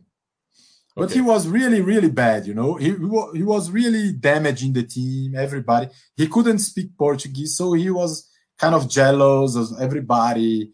[0.95, 1.15] but Okay.
[1.15, 2.47] he was really really bad.
[2.47, 2.91] You know, he
[3.35, 5.89] he was really damaging the team, everybody.
[6.17, 8.29] He couldn't speak Portuguese, so he was
[8.59, 10.71] kind of jealous of everybody.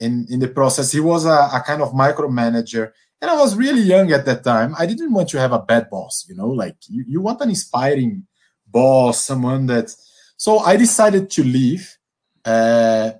[0.00, 2.90] In in the process, he was a, a kind of micromanager.
[3.20, 4.74] And I was really young at that time.
[4.76, 7.50] I didn't want to have a bad boss, you know, like you, you want an
[7.50, 8.26] inspiring
[8.66, 9.94] boss, someone that.
[10.36, 11.96] So I decided to leave.
[12.44, 13.12] Uh,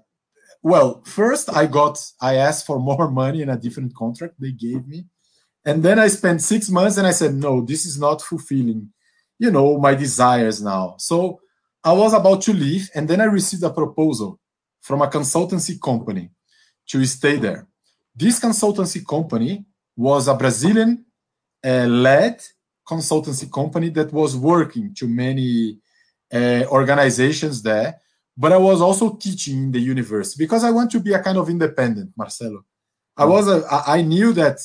[0.61, 4.87] well, first I got, I asked for more money in a different contract they gave
[4.89, 5.05] me.
[5.65, 8.93] And then I spent six months and I said, no, this is not fulfilling,
[9.39, 10.97] you know, my desires now.
[10.99, 11.41] So
[11.85, 12.91] I was about to leave.
[12.95, 14.41] And then I received a proposal
[14.81, 16.31] from a consultancy company
[16.89, 17.69] to stay there.
[18.15, 19.65] This consultancy company
[19.97, 21.05] was a Brazilian
[21.65, 22.43] uh, led
[22.87, 25.79] consultancy company that was working to many
[26.33, 27.99] uh, organizations there.
[28.37, 31.39] But I was also teaching in the university because I want to be a kind
[31.39, 32.65] of independent, Marcelo.
[33.17, 34.59] I was a, I I knew that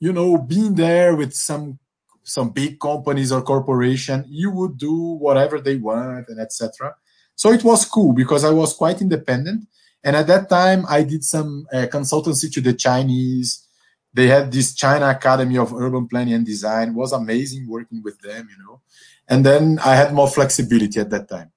[0.00, 1.78] you know being there with some
[2.22, 6.94] some big companies or corporation, you would do whatever they want and etc.
[7.34, 9.66] So it was cool because I was quite independent.
[10.04, 13.68] And at that time, I did some uh, consultancy to the Chinese
[14.14, 16.88] They had this China Academy of Urban Planning and Design.
[16.88, 18.80] It was amazing working with them, you know.
[19.28, 21.52] And then I had more flexibility at that time.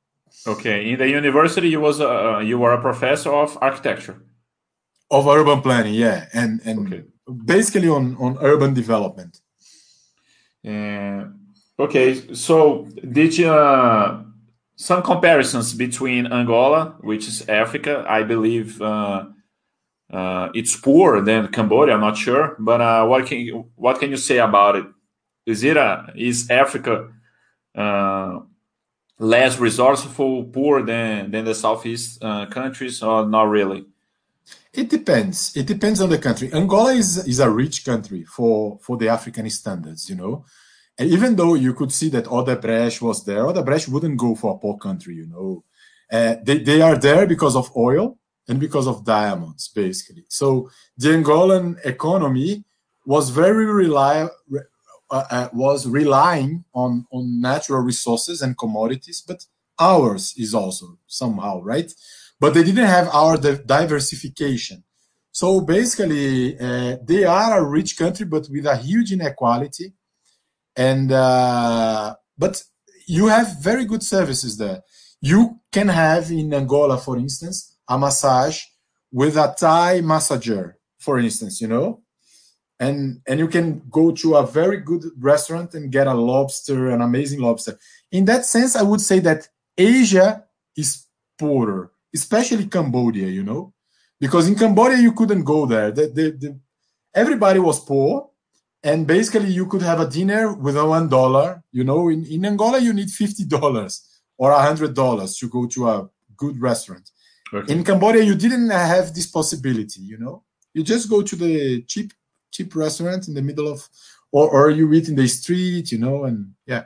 [0.46, 4.18] Okay, in the university, you was a, you were a professor of architecture
[5.10, 7.04] of urban planning, yeah, and and okay.
[7.32, 9.42] Basically on on urban development.
[10.66, 11.26] Uh,
[11.80, 14.24] okay, so did you uh,
[14.76, 19.26] some comparisons between Angola, which is Africa, I believe uh,
[20.12, 21.96] uh it's poorer than Cambodia.
[21.96, 24.86] I'm not sure, but uh, what can you, what can you say about it?
[25.46, 27.10] Is it a, is Africa
[27.76, 28.40] uh,
[29.18, 33.86] less resourceful, poor than than the southeast countries, or not really?
[34.74, 35.56] It depends.
[35.56, 36.52] It depends on the country.
[36.54, 40.46] Angola is is a rich country for for the African standards, you know.
[40.98, 44.58] And even though you could see that Odebrecht was there, Odebrecht wouldn't go for a
[44.58, 45.64] poor country, you know.
[46.12, 50.26] Uh, they they are there because of oil and because of diamonds, basically.
[50.30, 52.64] So the Angolan economy
[53.06, 54.30] was very rely
[55.12, 59.46] uh, uh, was relying on on natural resources and commodities, but
[59.80, 61.92] ours is also somehow right
[62.42, 64.84] but they didn't have our diversification.
[65.32, 69.94] So basically, uh, they are a rich country, but with a huge inequality.
[70.76, 72.64] And uh, but
[73.06, 74.82] you have very good services there.
[75.22, 78.64] You can have in Angola, for instance, a massage
[79.12, 82.02] with a Thai massager, for instance, you know,
[82.80, 87.02] and and you can go to a very good restaurant and get a lobster, an
[87.02, 87.78] amazing lobster.
[88.12, 91.06] In that sense, I would say that Asia is
[91.38, 93.74] poorer especially Cambodia, you know,
[94.20, 95.92] because in Cambodia you couldn't go there.
[95.92, 96.60] The, the, the,
[97.14, 98.30] everybody was poor,
[98.84, 101.64] and basically you could have a dinner with a one dollar.
[101.72, 105.68] You know, in, in Angola you need fifty dollars or a hundred dollars to go
[105.68, 107.10] to a good restaurant.
[107.54, 107.74] Okay.
[107.74, 110.02] In Cambodia you didn't have this possibility.
[110.02, 110.44] You know,
[110.74, 112.14] you just go to the cheap
[112.52, 113.88] cheap restaurant in the middle of,
[114.32, 115.92] or or you eat in the street.
[115.92, 116.86] You know, and yeah.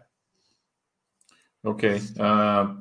[1.64, 2.00] Okay.
[2.20, 2.76] Uh,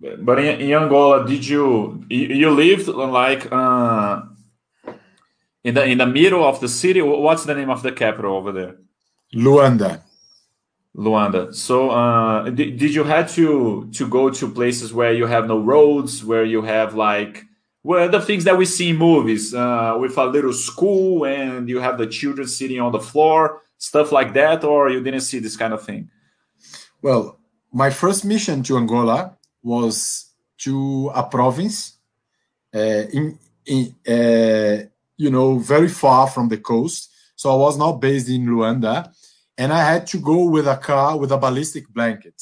[0.00, 4.22] but in, in, Angola, did you you lived like uh,
[5.62, 7.02] in the in the middle of the city?
[7.02, 8.76] What's the name of the capital over there?
[9.34, 10.02] Luanda.
[10.96, 11.54] Luanda.
[11.54, 15.60] So, uh, did, did you had to to go to places where you have no
[15.60, 17.44] roads, where you have like
[17.82, 21.78] well the things that we see in movies, uh, with a little school and you
[21.78, 25.56] have the children sitting on the floor, stuff like that, or you didn't see this
[25.56, 26.10] kind of thing?
[27.02, 27.38] Well,
[27.72, 30.26] my first mission to Angola was
[30.58, 31.98] to a province
[32.74, 34.84] uh, in, in uh,
[35.16, 37.10] you know very far from the coast.
[37.36, 39.10] So i was not based in luanda
[39.56, 42.38] and i had to go with a car with a ballistic blanket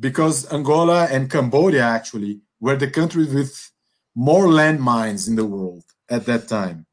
[0.00, 3.70] because angola and cambodia actually were the countries with
[4.18, 6.86] more landmines in the world at that time.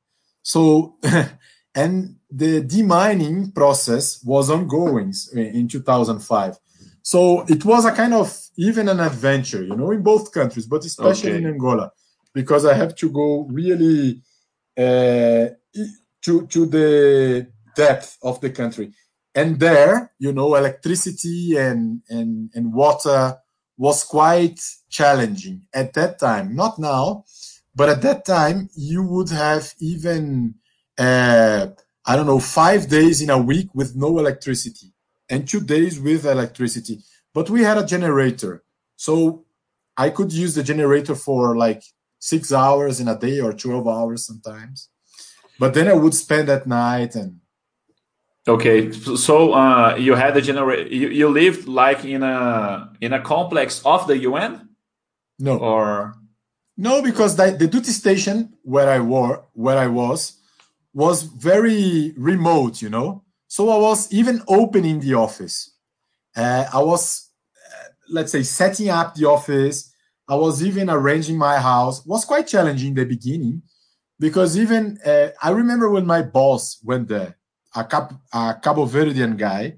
[0.44, 0.98] So
[1.76, 6.58] and the demining process was ongoing in 2005
[7.06, 10.84] so it was a kind of even an adventure, you know, in both countries, but
[10.84, 11.38] especially okay.
[11.38, 11.92] in Angola,
[12.34, 14.24] because I have to go really
[14.76, 15.50] uh,
[16.24, 18.92] to to the depth of the country,
[19.36, 23.38] and there, you know, electricity and and and water
[23.78, 26.56] was quite challenging at that time.
[26.56, 27.26] Not now,
[27.76, 30.56] but at that time, you would have even
[30.98, 31.68] uh,
[32.04, 34.95] I don't know five days in a week with no electricity
[35.30, 37.00] and two days with electricity.
[37.34, 38.64] But we had a generator.
[38.96, 39.46] So
[39.98, 41.84] I could use the generator for like
[42.20, 44.90] six hours in a day or 12 hours sometimes.
[45.60, 47.40] But then I would spend at night and.
[48.48, 50.88] Okay, so uh, you had a generator.
[50.88, 54.70] You, you lived like in a in a complex of the UN.
[55.40, 55.58] No.
[55.58, 56.16] Or
[56.78, 60.38] no, because the, the duty station where I were where I was
[60.94, 62.84] was very remote.
[62.84, 63.24] You know,
[63.56, 65.78] so I was even opening the office.
[66.36, 67.32] Uh, I was,
[67.66, 69.94] uh, let's say, setting up the office.
[70.28, 72.02] I was even arranging my house.
[72.02, 73.62] It was quite challenging in the beginning
[74.20, 77.38] because even uh, I remember when my boss went there,
[77.74, 79.78] a, Cap, a Cabo Verdean guy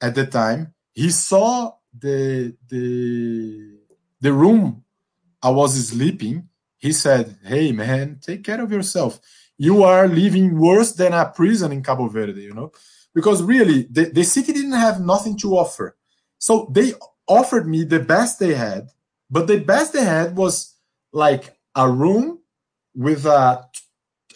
[0.00, 3.78] at the time, he saw the the
[4.20, 4.84] the room
[5.42, 6.48] I was sleeping.
[6.76, 9.18] He said, "Hey man, take care of yourself.
[9.56, 12.70] You are living worse than a prison in Cabo Verde, you know."
[13.18, 15.86] Because really the, the city didn't have nothing to offer.
[16.46, 16.88] So they
[17.26, 18.82] offered me the best they had,
[19.34, 20.52] but the best they had was
[21.24, 21.44] like
[21.74, 22.26] a room
[22.94, 23.64] with a,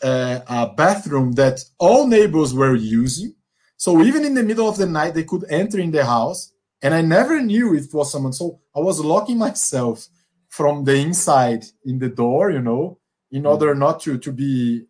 [0.02, 3.30] a, a bathroom that all neighbors were using.
[3.76, 6.52] So even in the middle of the night, they could enter in the house,
[6.82, 8.32] and I never knew if it was someone.
[8.32, 10.08] So I was locking myself
[10.48, 12.98] from the inside in the door, you know,
[13.30, 14.86] in order not to to be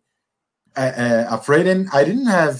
[0.75, 2.55] uh, uh, afraid, and I didn't have,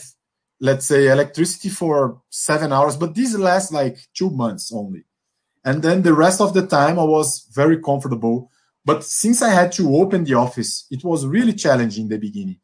[0.60, 5.04] let's say, electricity for seven hours, but these last like two months only.
[5.66, 8.52] And then the rest of the time, I was very comfortable.
[8.86, 12.60] But since I had to open the office, it was really challenging in the beginning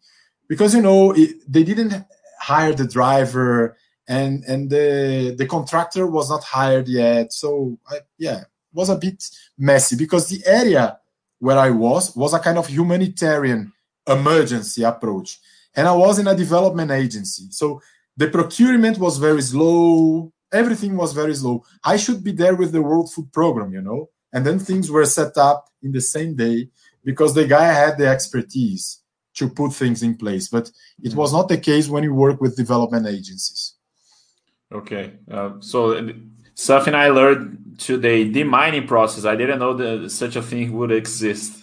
[0.50, 2.06] because you know it, they didn't
[2.42, 3.78] hire the driver
[4.08, 7.32] and and the the contractor was not hired yet.
[7.32, 9.24] So I, yeah, it was a bit
[9.58, 11.00] messy because the area
[11.38, 13.72] where I was was a kind of humanitarian
[14.08, 15.40] emergency approach,
[15.80, 17.46] and I was in a development agency.
[17.52, 17.82] So
[18.18, 20.34] the procurement was very slow.
[20.52, 21.64] Everything was very slow.
[21.86, 25.06] I should be there with the World Food Program, you know, and then things were
[25.06, 26.68] set up in the same day
[27.06, 29.02] because the guy had the expertise
[29.36, 30.50] to put things in place.
[30.50, 30.70] But
[31.02, 33.76] it was not the case when you work with development agencies.
[34.72, 36.12] Okay, uh, so
[36.56, 39.24] something I learned today: the mining process.
[39.24, 41.54] I didn't know that such a thing would exist.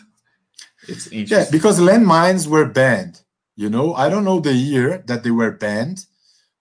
[0.89, 1.39] It's interesting.
[1.39, 3.21] Yeah, because landmines were banned.
[3.57, 6.05] You know, I don't know the year that they were banned,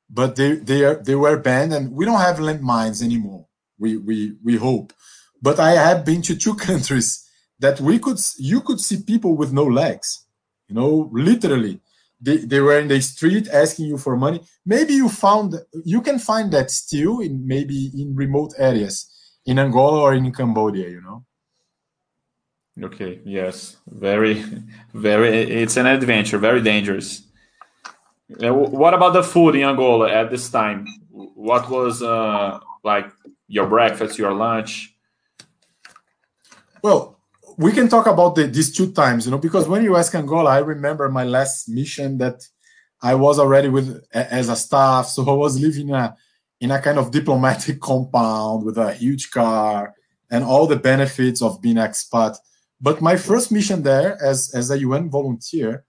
[0.10, 3.48] but they they are they were banned, and we don't have landmines anymore.
[3.78, 4.94] We we we hope.
[5.42, 7.30] But I have been to two countries
[7.60, 10.26] that we could you could see people with no legs.
[10.70, 11.82] You know, literally,
[12.20, 14.42] they, they were in the street asking you for money.
[14.66, 19.08] Maybe you found you can find that still in maybe in remote areas
[19.46, 20.88] in Angola or in Cambodia.
[20.88, 21.26] You know.
[22.82, 23.22] Okay.
[23.24, 23.78] Yes.
[23.88, 24.44] Very,
[24.94, 25.30] very.
[25.30, 26.38] It's an adventure.
[26.38, 27.24] Very dangerous.
[28.28, 30.88] What about the food in Angola at this time?
[31.12, 33.10] What was uh, like
[33.48, 34.96] your breakfast, your lunch?
[36.82, 37.18] Well,
[37.58, 40.50] we can talk about the, these two times, you know, because when you ask Angola,
[40.50, 42.46] I remember my last mission that
[43.02, 46.16] I was already with as a staff, so I was living in a
[46.60, 49.94] in a kind of diplomatic compound with a huge car
[50.32, 52.38] and all the benefits of being expat
[52.80, 55.86] but my first mission there as, as a UN volunteer,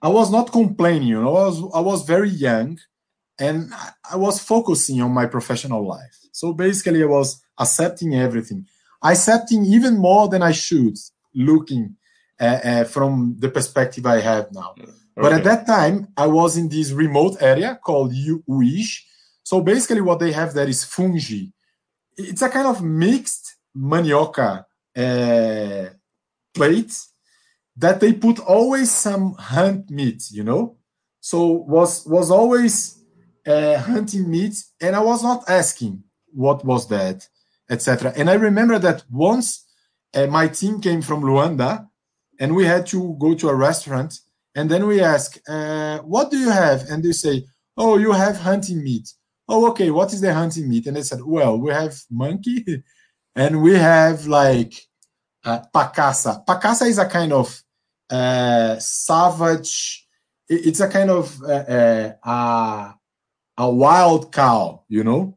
[0.00, 2.78] I was not complaining, you know, I was, I was very young
[3.38, 3.72] and
[4.10, 6.18] I was focusing on my professional life.
[6.32, 8.66] So basically, I was accepting everything,
[9.02, 10.96] I accepting even more than I should,
[11.34, 11.96] looking
[12.40, 14.74] uh, uh, from the perspective I have now.
[14.78, 14.92] Okay.
[15.16, 19.00] But at that time, I was in this remote area called Uíge.
[19.42, 21.46] So basically, what they have there is fungi.
[22.16, 24.64] It's a kind of mixed manioca
[24.96, 25.86] uh,
[26.54, 27.12] plates
[27.76, 30.76] that they put always some hunt meat, you know.
[31.20, 32.98] So was was always
[33.46, 37.28] uh, hunting meat, and I was not asking what was that,
[37.70, 38.12] etc.
[38.16, 39.64] And I remember that once
[40.14, 41.88] uh, my team came from Luanda,
[42.40, 44.20] and we had to go to a restaurant,
[44.54, 47.46] and then we ask, uh, "What do you have?" And they say,
[47.76, 49.08] "Oh, you have hunting meat."
[49.48, 49.90] Oh, okay.
[49.90, 50.86] What is the hunting meat?
[50.86, 52.82] And they said, "Well, we have monkey,
[53.36, 54.87] and we have like
[55.44, 55.60] uh.
[55.74, 57.62] Pacaça is a kind of
[58.10, 60.06] uh, savage.
[60.48, 62.92] It's a kind of uh, uh,
[63.56, 65.36] a wild cow, you know.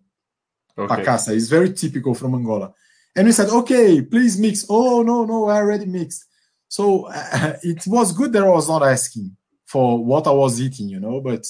[0.77, 0.95] Okay.
[0.95, 2.73] Pacaça is very typical from Angola.
[3.15, 4.65] And we said, okay, please mix.
[4.69, 6.25] Oh no, no, I already mixed.
[6.67, 9.35] So uh, it was good that I was not asking
[9.65, 11.19] for what I was eating, you know.
[11.19, 11.45] But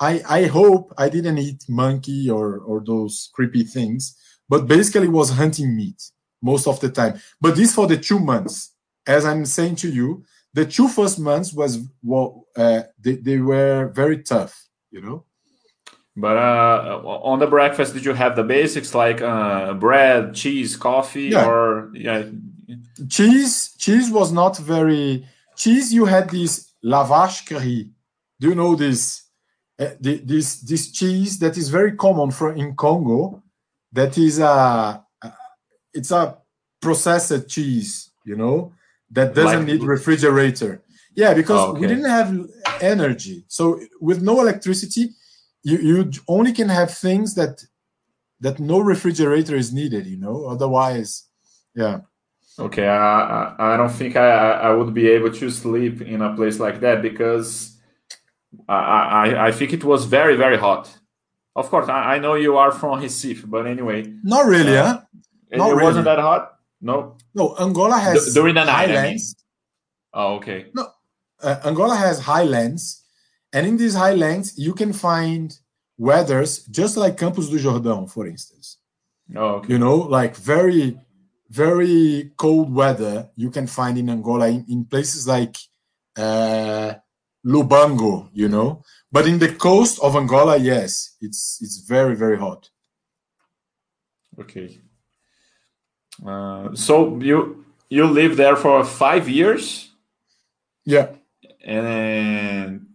[0.00, 4.16] I I hope I didn't eat monkey or or those creepy things.
[4.48, 6.02] But basically, was hunting meat
[6.44, 7.18] most of the time.
[7.40, 8.72] But this for the two months,
[9.06, 13.90] as I'm saying to you, the two first months was well, uh, they, they were
[13.92, 15.24] very tough, you know.
[16.16, 21.30] But uh, on the breakfast, did you have the basics like uh, bread, cheese, coffee,
[21.30, 21.48] yeah.
[21.48, 22.22] or yeah?
[23.08, 25.26] Cheese, cheese was not very
[25.56, 25.92] cheese.
[25.92, 27.90] You had this la vache qui
[28.38, 29.22] Do you know this?
[29.76, 33.42] Uh, this this cheese that is very common for in Congo.
[33.92, 35.03] That is a
[35.94, 36.36] it's a
[36.80, 38.72] processed cheese, you know,
[39.10, 40.82] that doesn't like, need refrigerator.
[41.14, 41.80] Yeah, because oh, okay.
[41.80, 42.46] we didn't have
[42.80, 43.44] energy.
[43.48, 45.10] So with no electricity,
[45.62, 47.64] you, you only can have things that
[48.40, 50.46] that no refrigerator is needed, you know.
[50.46, 51.28] Otherwise,
[51.74, 52.00] yeah.
[52.58, 56.60] Okay, I, I don't think I, I would be able to sleep in a place
[56.60, 57.76] like that because
[58.68, 60.96] I, I, I think it was very, very hot.
[61.56, 64.12] Of course, I, I know you are from Recife, but anyway.
[64.22, 65.00] Not really, uh, huh?
[65.58, 65.84] Not it really.
[65.84, 66.58] wasn't that hot.
[66.80, 67.16] No.
[67.34, 68.88] No, Angola has D- during the night.
[68.88, 69.34] Highlands.
[70.14, 70.26] I mean.
[70.26, 70.66] Oh, okay.
[70.74, 70.88] No,
[71.42, 73.02] uh, Angola has highlands,
[73.52, 75.58] and in these highlands you can find
[75.96, 78.78] weathers just like Campos do Jordão, for instance.
[79.34, 79.72] Oh, okay.
[79.72, 80.98] You know, like very,
[81.48, 85.56] very cold weather you can find in Angola in, in places like
[86.16, 86.94] uh,
[87.44, 88.28] Lubango.
[88.32, 92.68] You know, but in the coast of Angola, yes, it's it's very very hot.
[94.38, 94.80] Okay.
[96.24, 99.90] Uh, so you you lived there for five years.
[100.84, 101.08] Yeah.
[101.64, 102.86] And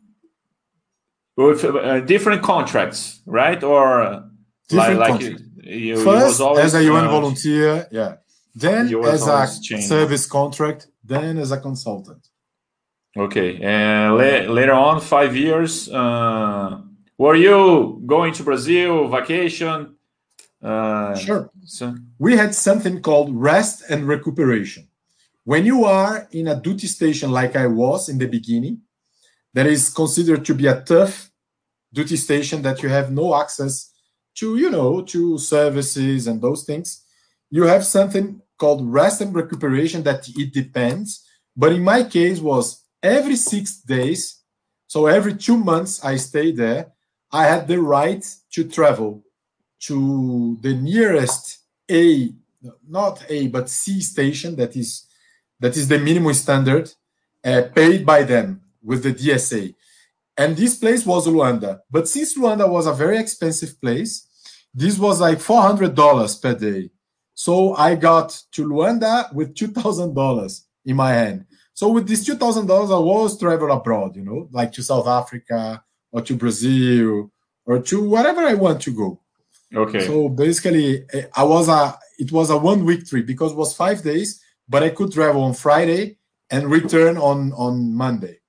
[1.36, 3.64] with uh, different contracts, right?
[3.64, 4.30] Or
[4.68, 5.42] different like, contracts.
[5.42, 8.16] Like you, you, First, always, as a UN uh, volunteer, yeah.
[8.56, 9.48] Then as a
[9.82, 12.28] service contract, then as a consultant.
[13.18, 15.90] Okay, and la- later on, five years.
[15.90, 16.82] Uh,
[17.18, 19.96] were you going to Brazil vacation?
[20.62, 21.50] Uh, sure.
[21.66, 24.88] So we had something called rest and recuperation.
[25.44, 28.82] When you are in a duty station like I was in the beginning,
[29.54, 31.32] that is considered to be a tough
[31.92, 33.92] duty station that you have no access
[34.36, 37.04] to, you know, to services and those things.
[37.50, 41.26] You have something called rest and recuperation that it depends.
[41.56, 44.42] But in my case was every six days.
[44.88, 46.94] So every two months I stay there.
[47.32, 49.24] I had the right to travel
[49.82, 51.60] to the nearest
[51.90, 52.34] A,
[52.88, 55.06] not A, but C station that is
[55.60, 56.92] that is the minimum standard
[57.44, 59.76] uh, paid by them with the DSA.
[60.38, 61.82] And this place was Luanda.
[61.92, 64.26] But since Luanda was a very expensive place,
[64.74, 66.90] this was like $400 per day.
[67.34, 71.46] So I got to Luanda with $2,000 in my hand.
[71.74, 76.22] So with this $2,000, I was travel abroad, you know, like to South Africa or
[76.22, 77.32] to Brazil
[77.66, 79.22] or to wherever I want to go.
[79.76, 80.06] Okay.
[80.06, 83.76] So basically, eh, I was a it was a one week trip because it was
[83.76, 86.18] five days, but I could travel on Friday
[86.50, 88.40] and return on on Monday.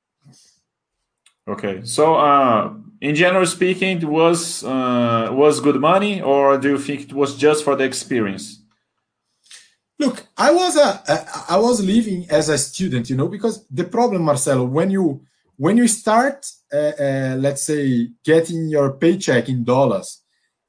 [1.49, 1.81] Okay.
[1.85, 7.03] So, uh, in general speaking, it was uh, was good money, or do you think
[7.03, 8.63] it was just for the experience?
[9.99, 11.03] Look, I was a
[11.49, 15.23] I was living as a student, you know, because the problem, Marcelo, when you
[15.57, 20.20] when you start, uh, uh, let's say, getting your paycheck in dollars,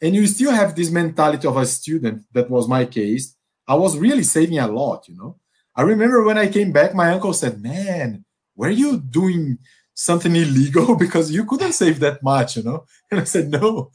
[0.02, 3.36] and you still have this mentality of a student that was my case.
[3.68, 5.38] I was really saving a lot you know?
[5.76, 8.26] I remember when i came back my uncle said man
[8.56, 9.58] were you doing
[9.94, 10.96] something illegal?
[11.06, 12.86] Because you couldn't save that much you know?
[13.12, 13.92] And i said no.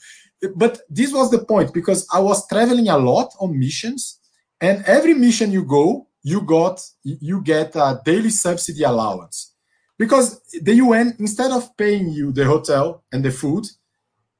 [0.54, 4.20] But this was the point because i was traveling a lot on missions
[4.60, 9.54] and every mission you go you got you get a daily subsidy allowance.
[9.96, 13.64] Because the un instead of paying you the hotel and the food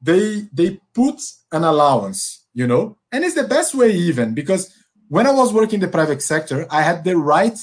[0.00, 1.20] they they put
[1.52, 4.72] an allowance, you know, and it's the best way even because
[5.08, 7.58] when I was working in the private sector, I had the right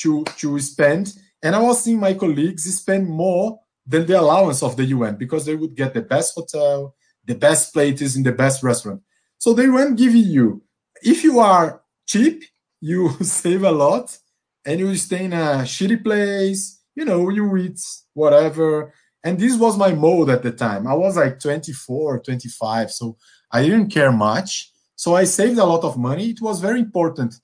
[0.00, 4.76] to to spend, and I was seeing my colleagues spend more than the allowance of
[4.76, 8.62] the UN because they would get the best hotel, the best plates in the best
[8.62, 9.02] restaurant.
[9.38, 10.62] So they weren't giving you.
[11.02, 12.44] If you are cheap,
[12.80, 14.16] you save a lot,
[14.64, 16.80] and you stay in a shitty place.
[16.94, 17.80] You know, you eat
[18.14, 18.92] whatever
[19.24, 20.86] and this was my mode at the time.
[20.86, 23.16] I was like 24 25 so
[23.50, 24.72] i didn't care much.
[24.96, 26.30] So i saved a lot of money.
[26.30, 27.34] It was very important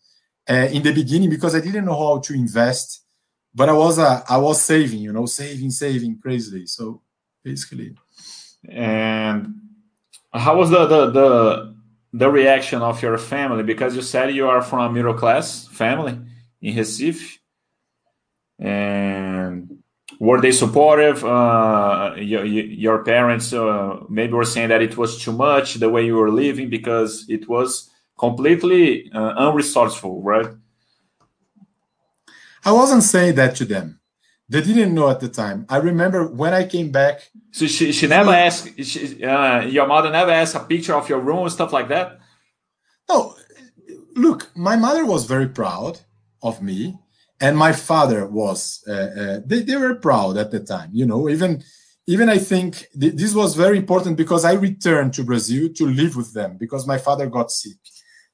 [0.49, 3.03] uh, in the beginning because i didn't know how to invest
[3.55, 6.67] but i was uh, i was saving you know saving saving crazily.
[6.67, 7.03] So
[7.43, 7.97] basically
[8.69, 9.55] and
[10.33, 11.75] how was the the the,
[12.13, 13.63] the reaction of your family?
[13.63, 16.19] Because you said you are from a middle class family
[16.61, 17.39] in recife
[18.59, 19.24] and
[20.25, 21.25] were they supportive?
[21.25, 26.05] Uh, your, your parents uh, maybe were saying that it was too much the way
[26.07, 30.47] you were living because it was completely uh, unresourceful, right?
[32.65, 34.01] I wasn't saying that to them.
[34.49, 35.67] They didn't know at the time.
[35.69, 37.31] I remember when I came back.
[37.51, 41.21] So she, she never asked, she, uh, your mother never asked a picture of your
[41.21, 42.19] room and stuff like that?
[43.09, 43.37] No.
[44.15, 46.01] Look, my mother was very proud
[46.43, 46.99] of me
[47.41, 51.29] and my father was uh, uh, they, they were proud at the time you know
[51.29, 51.63] even
[52.07, 56.17] even i think th- this was very important because i returned to brazil to live
[56.17, 57.79] with them because my father got sick.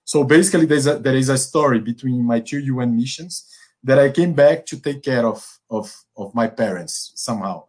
[0.04, 3.46] So basically there's a, there is a story between my two un missions
[3.84, 5.40] that i came back to take care of
[5.70, 5.86] of
[6.16, 7.64] of my parents somehow.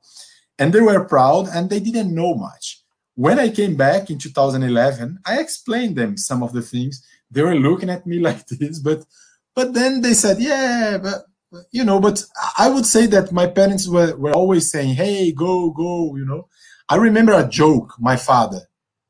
[0.59, 2.83] And they were proud and they didn't know much.
[3.13, 7.05] When i came back in 2011 i explained them some of the things.
[7.29, 9.05] They were looking at me like this but
[9.55, 11.25] but then they said, yeah, but,
[11.71, 12.23] you know, but
[12.57, 16.47] I would say that my parents were, were always saying, hey, go, go, you know.
[16.87, 18.61] I remember a joke my father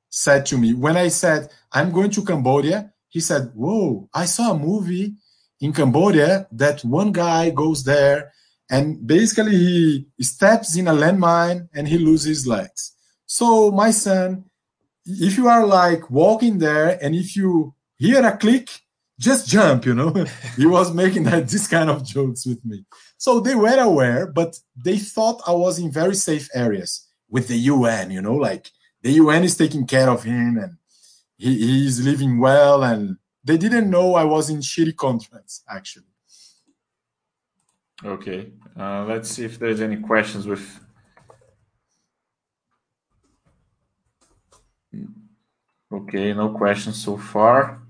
[0.09, 2.91] said to me when I said, I'm going to Cambodia.
[3.09, 5.15] He said, whoa, I saw a movie
[5.59, 8.31] in Cambodia that one guy goes there
[8.69, 12.95] and basically he steps in a landmine and he loses his legs.
[13.25, 14.45] So my son,
[15.05, 18.69] if you are like walking there and if you hear a click,
[19.21, 20.11] just jump, you know.
[20.57, 22.83] he was making that this kind of jokes with me.
[23.17, 27.57] So they were aware, but they thought I was in very safe areas with the
[27.57, 28.71] UN, you know, like
[29.03, 30.77] the UN is taking care of him and
[31.37, 32.83] he, he's living well.
[32.83, 36.05] And they didn't know I was in shitty contracts, actually.
[38.03, 38.51] Okay.
[38.77, 40.79] Uh, let's see if there's any questions with
[45.93, 47.80] Okay, no questions so far.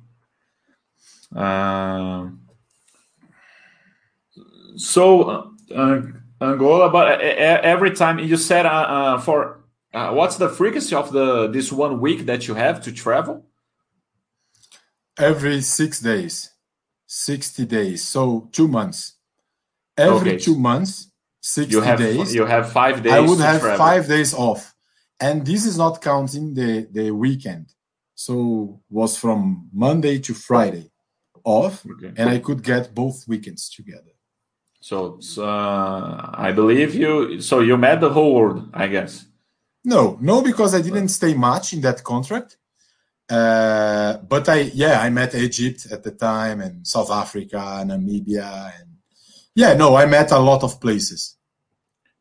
[1.36, 2.30] Uh,
[4.76, 6.02] so uh,
[6.42, 9.64] Angola, but every time you said uh, for
[9.94, 13.46] what's the frequency of the this one week that you have to travel?
[15.18, 16.52] Every six days,
[17.06, 19.14] sixty days, so two months.
[19.98, 20.38] Every okay.
[20.40, 21.12] two months,
[21.42, 22.34] sixty you have, days.
[22.34, 23.14] You have five days.
[23.14, 23.78] I would have travel.
[23.78, 24.74] five days off,
[25.20, 27.74] and this is not counting the the weekend.
[28.16, 30.92] So was from Monday to Friday
[31.44, 32.14] off, okay.
[32.18, 34.12] and I could get both weekends together.
[34.80, 37.40] So uh, I believe you.
[37.42, 39.26] So you met the whole world, I guess.
[39.84, 42.58] No, no, because I didn't stay much in that contract.
[43.30, 48.74] Uh, but I, yeah, I met Egypt at the time, and South Africa, and Namibia,
[48.80, 48.98] and
[49.56, 51.38] yeah, no, I met a lot of places.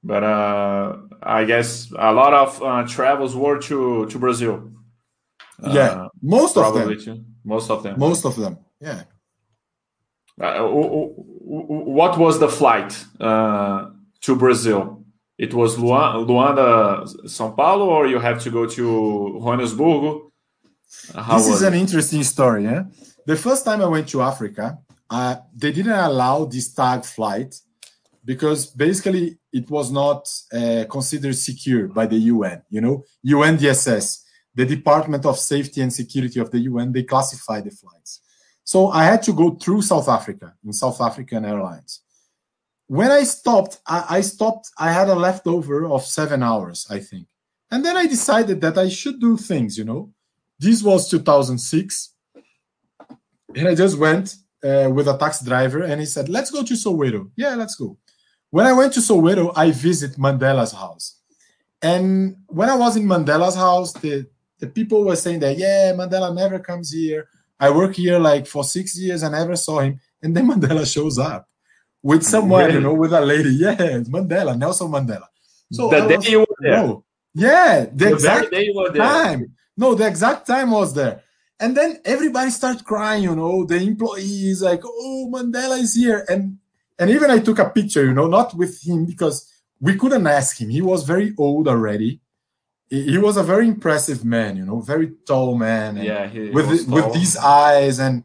[0.03, 4.71] But uh, I guess a lot of uh, travels were to to Brazil.
[5.63, 6.99] Yeah, uh, most of them.
[6.99, 7.25] Too.
[7.45, 7.99] Most of them.
[7.99, 8.59] Most of them.
[8.81, 9.03] Yeah.
[10.41, 13.91] Uh, what was the flight uh,
[14.23, 15.05] to Brazil?
[15.39, 20.23] It was Luanda, São Paulo, or you have to go to Johannesburg?
[21.15, 22.65] How this is an interesting story.
[22.65, 22.85] Yeah?
[23.27, 24.79] The first time I went to Africa,
[25.09, 27.55] uh, they didn't allow this tag flight
[28.25, 32.63] because basically it was not uh, considered secure by the UN.
[32.71, 34.25] You know, UNDSS
[34.55, 38.21] the Department of Safety and Security of the UN, they classify the flights.
[38.73, 42.03] So I had to go through South Africa in South African Airlines.
[42.87, 47.27] When I stopped, I, I stopped, I had a leftover of seven hours, I think.
[47.73, 50.13] And then I decided that I should do things, you know.
[50.57, 52.15] This was 2006.
[53.57, 56.75] And I just went uh, with a taxi driver and he said, Let's go to
[56.75, 57.29] Soweto.
[57.35, 57.99] Yeah, let's go.
[58.51, 61.19] When I went to Soweto, I visit Mandela's house.
[61.83, 64.29] And when I was in Mandela's house, the
[64.61, 67.27] the people were saying that yeah mandela never comes here
[67.61, 71.19] i work here like for six years i never saw him and then mandela shows
[71.19, 71.47] up
[72.03, 72.75] with someone really?
[72.75, 73.51] you know with a lady.
[73.65, 75.27] Yeah mandela nelson mandela.
[75.73, 76.77] So the day was, you were there?
[76.83, 77.05] No,
[77.35, 78.53] yeah the, the exact
[78.97, 79.55] time.
[79.77, 81.23] No the exact time was there.
[81.59, 86.25] And then everybody started crying you know the employees like oh mandela is here.
[86.29, 86.59] And
[86.99, 89.47] and even i took a picture you know not with him because
[89.81, 90.69] we couldn't ask him.
[90.69, 92.21] He was very old already
[92.91, 95.97] he was a very impressive man, you know, very tall man.
[95.97, 98.25] yeah, with with these eyes and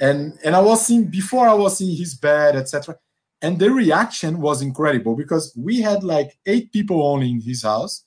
[0.00, 2.96] and and I was seeing before I was seeing his bed, etc.
[3.42, 8.04] And the reaction was incredible because we had like eight people only in his house,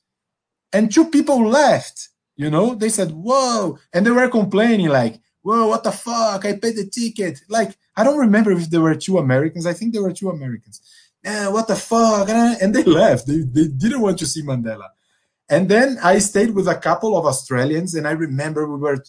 [0.72, 2.10] and two people left.
[2.38, 6.45] You know, they said, "Whoa!" and they were complaining like, "Whoa, what the fuck?
[6.45, 9.66] I paid the ticket." Like I don't remember if there were two Americans.
[9.66, 10.82] I think there were two Americans.
[11.26, 12.30] Yeah, what the fuck?
[12.30, 13.28] And they left.
[13.28, 14.88] They, they didn't want to see Mandela.
[15.50, 19.04] And then I stayed with a couple of Australians, and I remember we were,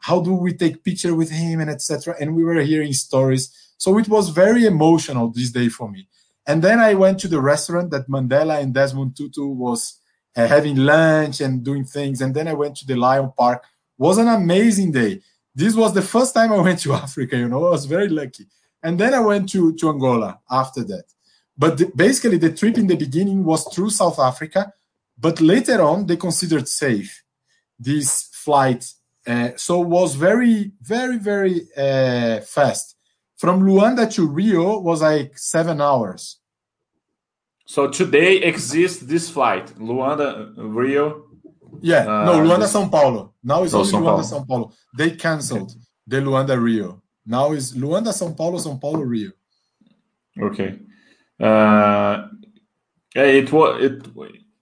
[0.00, 2.14] how do we take picture with him and etc.
[2.20, 3.50] And we were hearing stories.
[3.78, 6.08] So it was very emotional this day for me.
[6.46, 9.98] And then I went to the restaurant that Mandela and Desmond Tutu was
[10.36, 12.20] uh, having lunch and doing things.
[12.20, 13.64] And then I went to the Lion Park.
[13.98, 15.22] Was an amazing day.
[15.54, 17.38] This was the first time I went to Africa.
[17.38, 18.46] You know, I was very lucky.
[18.82, 21.04] And then I went to to Angola after that.
[21.56, 24.72] But the, basically, the trip in the beginning was through South Africa
[25.18, 27.22] but later on, they considered safe
[27.78, 28.92] this flight.
[29.26, 32.96] Uh, so was very, very, very uh, fast.
[33.36, 36.38] From Luanda to Rio was like seven hours.
[37.66, 41.24] So today exists this flight, Luanda, Rio.
[41.82, 42.66] Yeah, uh, no, Luanda.
[42.66, 43.34] São Paulo.
[43.42, 44.22] Now it's only São Luanda, Paulo.
[44.22, 44.72] São Paulo.
[44.96, 45.80] They cancelled okay.
[46.06, 47.02] the Luanda, Rio.
[47.26, 49.32] Now is Luanda, São Paulo, São Paulo, Rio.
[50.40, 50.78] Okay.
[51.40, 52.28] Uh,
[53.14, 54.06] it was it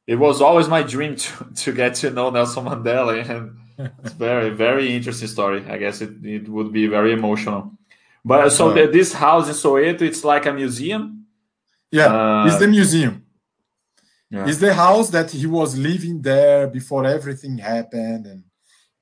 [0.07, 3.57] it was always my dream to, to get to know Nelson Mandela, and
[4.03, 5.65] it's very very interesting story.
[5.69, 7.73] I guess it, it would be very emotional.
[8.25, 11.27] But so the, this house in Soweto, it's like a museum.
[11.91, 13.25] Yeah, uh, it's the museum.
[14.31, 14.49] Yeah.
[14.49, 18.45] It's the house that he was living there before everything happened, and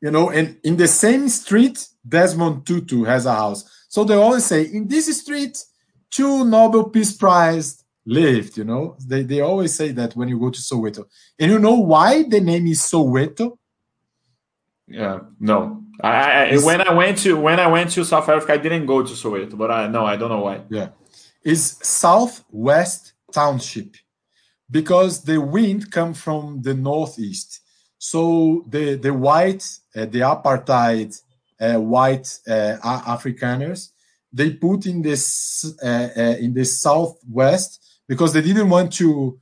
[0.01, 3.87] you know, and in the same street, Desmond Tutu has a house.
[3.89, 5.63] So they always say, in this street,
[6.11, 8.97] two Nobel Peace Prize lived, you know.
[9.07, 11.05] They, they always say that when you go to Soweto.
[11.39, 13.59] And you know why the name is Soweto?
[14.89, 15.85] Yeah, no.
[16.01, 19.03] I, I when I went to when I went to South Africa, I didn't go
[19.03, 20.63] to Soweto, but I no, I don't know why.
[20.69, 20.89] Yeah.
[21.45, 23.97] Is Southwest Township
[24.71, 27.61] because the wind come from the northeast.
[27.99, 31.21] So the the white, uh, the apartheid
[31.61, 33.91] uh, white uh, Afrikaners,
[34.33, 39.39] they put in this uh, uh, in the southwest because they didn't want to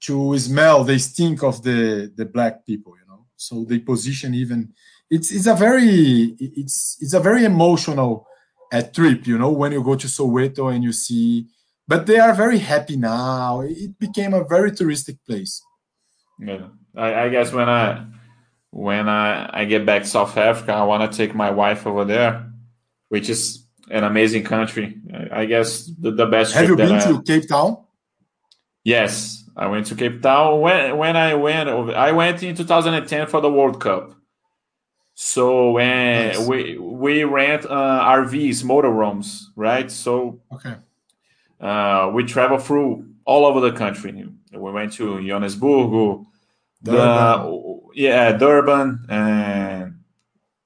[0.00, 4.72] to smell the stink of the the black people you know so they position even
[5.10, 8.28] it's it's a very it's it's a very emotional
[8.72, 11.46] uh, trip, you know, when you go to Soweto and you see.
[11.86, 13.62] But they are very happy now.
[13.62, 15.62] It became a very touristic place.
[16.38, 18.04] Yeah, I, I guess when I
[18.70, 22.04] when I, I get back to South Africa, I want to take my wife over
[22.04, 22.52] there,
[23.08, 25.00] which is an amazing country.
[25.12, 26.52] I, I guess the, the best.
[26.54, 27.78] Have you been I, to Cape Town?
[28.88, 30.62] Yes, I went to Cape Town.
[30.62, 34.14] When when I went, I went in 2010 for the World Cup.
[35.12, 36.46] So when nice.
[36.46, 39.90] we we rent uh, RVs, motorhomes, right?
[39.90, 40.76] So okay,
[41.60, 44.10] uh, we travel through all over the country.
[44.52, 46.24] We went to Johannesburg,
[46.80, 49.98] the yeah Durban, and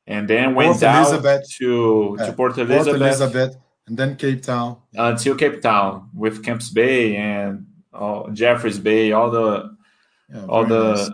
[0.06, 1.50] and then went Port down Elizabeth.
[1.58, 3.56] to to Port Elizabeth, Port Elizabeth,
[3.88, 9.30] and then Cape Town until Cape Town with Camps Bay and all, Jeffreys Bay, all
[9.30, 9.76] the
[10.32, 11.10] yeah, all the nice.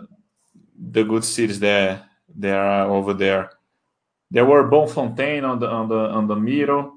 [0.91, 3.51] the good cities there there are over there.
[4.31, 6.95] There were Bloemfontein on the on the on the middle.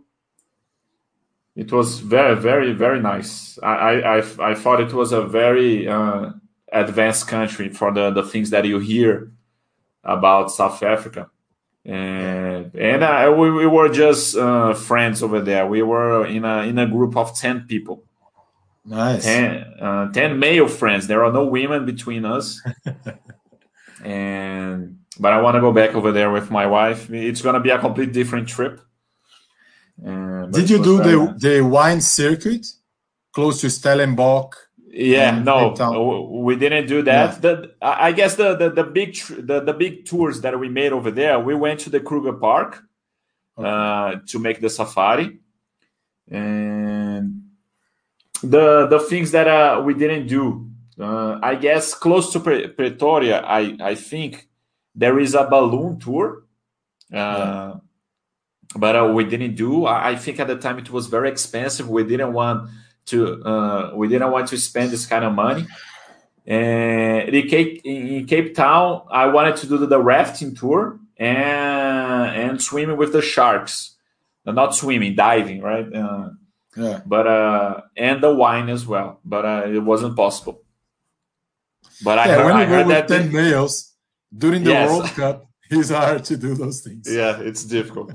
[1.57, 3.59] It was very very very nice.
[3.62, 6.30] I I I, thought it was a very uh,
[6.72, 9.33] advanced country for the the things that you hear
[10.05, 11.30] about South Africa.
[11.85, 15.66] And and uh, we, we were just uh, friends over there.
[15.66, 18.05] We were in a in a group of ten people.
[18.85, 19.24] Nice.
[19.24, 21.07] 10, uh, 10 male friends.
[21.07, 22.61] There are no women between us.
[24.05, 27.11] and but I want to go back over there with my wife.
[27.11, 28.80] It's going to be a complete different trip.
[30.05, 31.41] Uh, Did you do the nice.
[31.41, 32.66] the wine circuit
[33.33, 34.57] close to Stellenbosch?
[34.89, 37.35] Yeah, no, we didn't do that.
[37.35, 37.39] Yeah.
[37.41, 41.11] The I guess the the, the big the, the big tours that we made over
[41.11, 42.83] there, we went to the Kruger Park
[43.57, 43.68] okay.
[43.68, 45.39] uh, to make the safari,
[46.30, 47.01] and
[48.43, 50.68] the the things that uh, we didn't do.
[51.01, 54.49] Uh, I guess close to Pre- Pretoria, I I think
[54.95, 56.45] there is a balloon tour,
[57.12, 57.74] uh, yeah.
[58.76, 59.86] but uh, we didn't do.
[59.86, 61.88] I, I, think at the time it was very expensive.
[61.88, 62.68] We didn't want
[63.07, 63.43] to.
[63.43, 65.66] Uh, we didn't want to spend this kind of money.
[66.47, 72.62] And in Cape, in Cape Town, I wanted to do the rafting tour and and
[72.62, 73.97] swimming with the sharks.
[74.45, 75.86] Not swimming, diving, right?
[76.76, 77.00] Yeah.
[77.04, 80.62] But uh, and the wine as well, but uh, it wasn't possible.
[82.02, 83.92] But I yeah, heard, when you I heard with ten males,
[84.36, 84.90] during the yes.
[84.90, 87.06] World Cup, it's hard to do those things.
[87.10, 88.12] Yeah, it's difficult.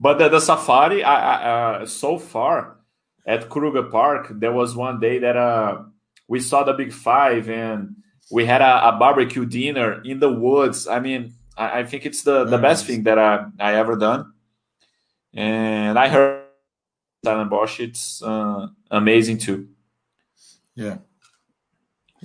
[0.00, 2.78] but the, the safari, I, I, uh, so far
[3.26, 5.82] at Kruger Park, there was one day that uh,
[6.26, 7.96] we saw the Big Five and
[8.30, 10.86] we had a, a barbecue dinner in the woods.
[10.88, 14.32] I mean, I, I think it's the, the best thing that I, I ever done.
[15.34, 16.47] And I heard
[17.24, 19.68] Stellenbosch, it's uh, amazing too.
[20.74, 20.98] Yeah.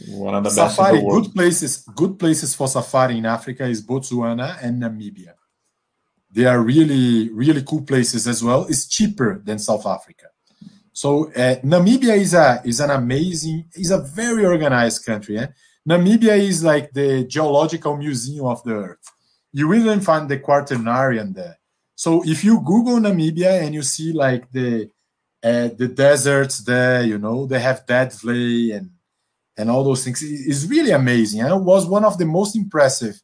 [0.07, 1.77] One of the safari, best good places.
[1.95, 5.33] Good places for safari in Africa is Botswana and Namibia.
[6.31, 8.65] They are really, really cool places as well.
[8.67, 10.27] It's cheaper than South Africa.
[10.93, 15.37] So uh, Namibia is a is an amazing, is a very organized country.
[15.37, 15.47] Eh?
[15.87, 19.11] Namibia is like the geological museum of the earth.
[19.51, 21.57] You will even find the Quaternarian there.
[21.95, 24.89] So if you Google Namibia and you see like the
[25.43, 28.91] uh, the deserts there, you know they have Dead Vlei and
[29.57, 31.41] and all those things is really amazing.
[31.41, 33.21] And it was one of the most impressive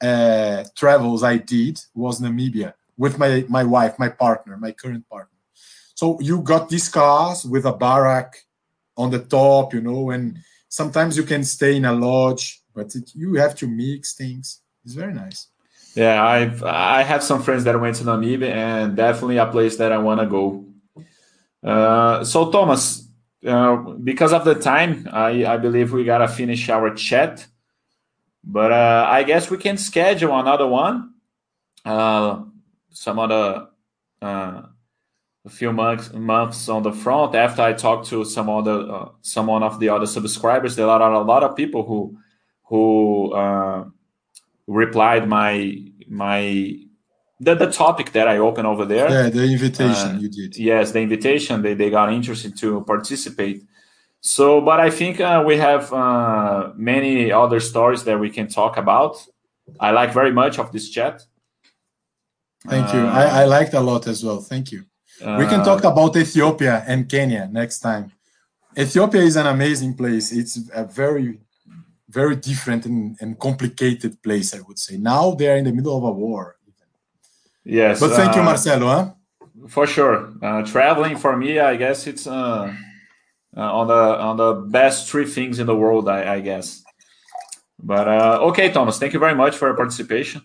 [0.00, 5.38] uh, travels I did was Namibia with my my wife, my partner, my current partner.
[5.94, 8.34] So you got these cars with a barrack
[8.96, 13.10] on the top, you know, and sometimes you can stay in a lodge, but it,
[13.14, 14.60] you have to mix things.
[14.84, 15.48] It's very nice.
[15.94, 19.92] Yeah, I've I have some friends that went to Namibia, and definitely a place that
[19.92, 20.64] I want to go.
[21.62, 23.06] Uh, so Thomas,
[23.46, 27.46] uh, because of the time, I, I believe we gotta finish our chat.
[28.44, 31.14] But uh, I guess we can schedule another one.
[31.84, 32.44] Uh,
[32.90, 33.68] some other
[34.20, 34.62] uh,
[35.44, 39.46] a few months months on the front after I talk to some other uh, some
[39.46, 40.76] one of the other subscribers.
[40.76, 42.18] There are a lot of people who
[42.64, 43.84] who uh,
[44.72, 45.76] replied my
[46.08, 46.76] my
[47.40, 49.10] the, the topic that I opened over there.
[49.10, 50.56] Yeah, the invitation uh, you did.
[50.56, 51.62] Yes, the invitation.
[51.62, 53.64] They, they got interested to participate.
[54.20, 58.76] So, but I think uh, we have uh, many other stories that we can talk
[58.76, 59.16] about.
[59.80, 61.22] I like very much of this chat.
[62.68, 63.00] Thank you.
[63.00, 64.40] I, I liked a lot as well.
[64.40, 64.84] Thank you.
[65.20, 68.12] we can talk uh, about Ethiopia and Kenya next time.
[68.78, 70.30] Ethiopia is an amazing place.
[70.32, 71.40] It's a very,
[72.12, 74.96] very different and, and complicated place, I would say.
[74.96, 76.56] Now they are in the middle of a war
[77.64, 78.00] Yes.
[78.00, 78.86] But thank uh, you, Marcelo.
[78.86, 79.12] Huh?
[79.68, 80.32] For sure.
[80.42, 82.74] Uh, traveling for me, I guess it's uh,
[83.56, 86.82] uh, on the on the best three things in the world, I, I guess.
[87.78, 90.42] But uh, okay, Thomas, thank you very much for your participation.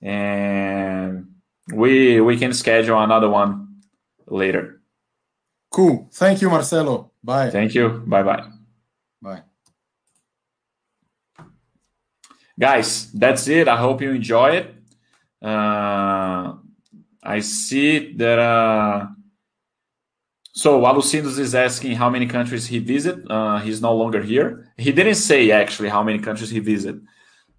[0.00, 1.28] and
[1.72, 3.82] we we can schedule another one
[4.26, 4.80] later.
[5.70, 6.08] Cool.
[6.12, 7.12] Thank you, Marcelo.
[7.22, 7.50] Bye.
[7.50, 7.88] Thank you.
[8.06, 8.36] Bye bye.
[8.36, 8.61] Bye.
[12.62, 13.66] Guys, that's it.
[13.66, 14.66] I hope you enjoy it.
[15.42, 16.54] Uh,
[17.20, 18.38] I see that.
[18.38, 19.06] Uh,
[20.52, 23.18] so Alucindos is asking how many countries he visit.
[23.28, 24.68] Uh, he's no longer here.
[24.78, 26.94] He didn't say actually how many countries he visit,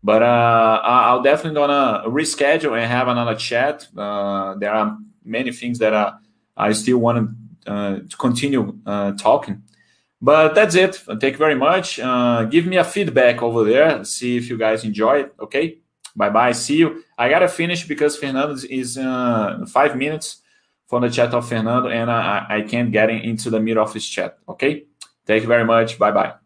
[0.01, 3.85] but uh, I'll definitely gonna reschedule and have another chat.
[3.97, 6.13] Uh, there are many things that uh,
[6.55, 7.29] I still want
[7.67, 9.63] uh, to continue uh, talking.
[10.23, 10.95] But that's it.
[10.95, 11.99] Thank you very much.
[11.99, 14.05] Uh, give me a feedback over there.
[14.05, 15.35] See if you guys enjoy it.
[15.37, 15.79] Okay.
[16.15, 16.53] Bye bye.
[16.53, 17.03] See you.
[17.17, 20.37] I gotta finish because Fernando is uh, five minutes
[20.87, 24.07] from the chat of Fernando, and I, I can't get into the middle of his
[24.07, 24.37] chat.
[24.47, 24.85] Okay.
[25.25, 25.99] Thank you very much.
[25.99, 26.42] Bye bye.